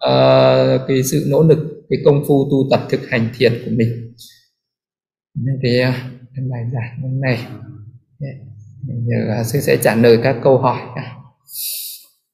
[0.05, 4.13] uh, cái sự nỗ lực cái công phu tu tập thực hành thiền của mình.
[5.35, 5.73] Nên cái,
[6.35, 7.39] cái bài giảng hôm nay
[8.87, 10.79] giờ sư sẽ trả lời các câu hỏi.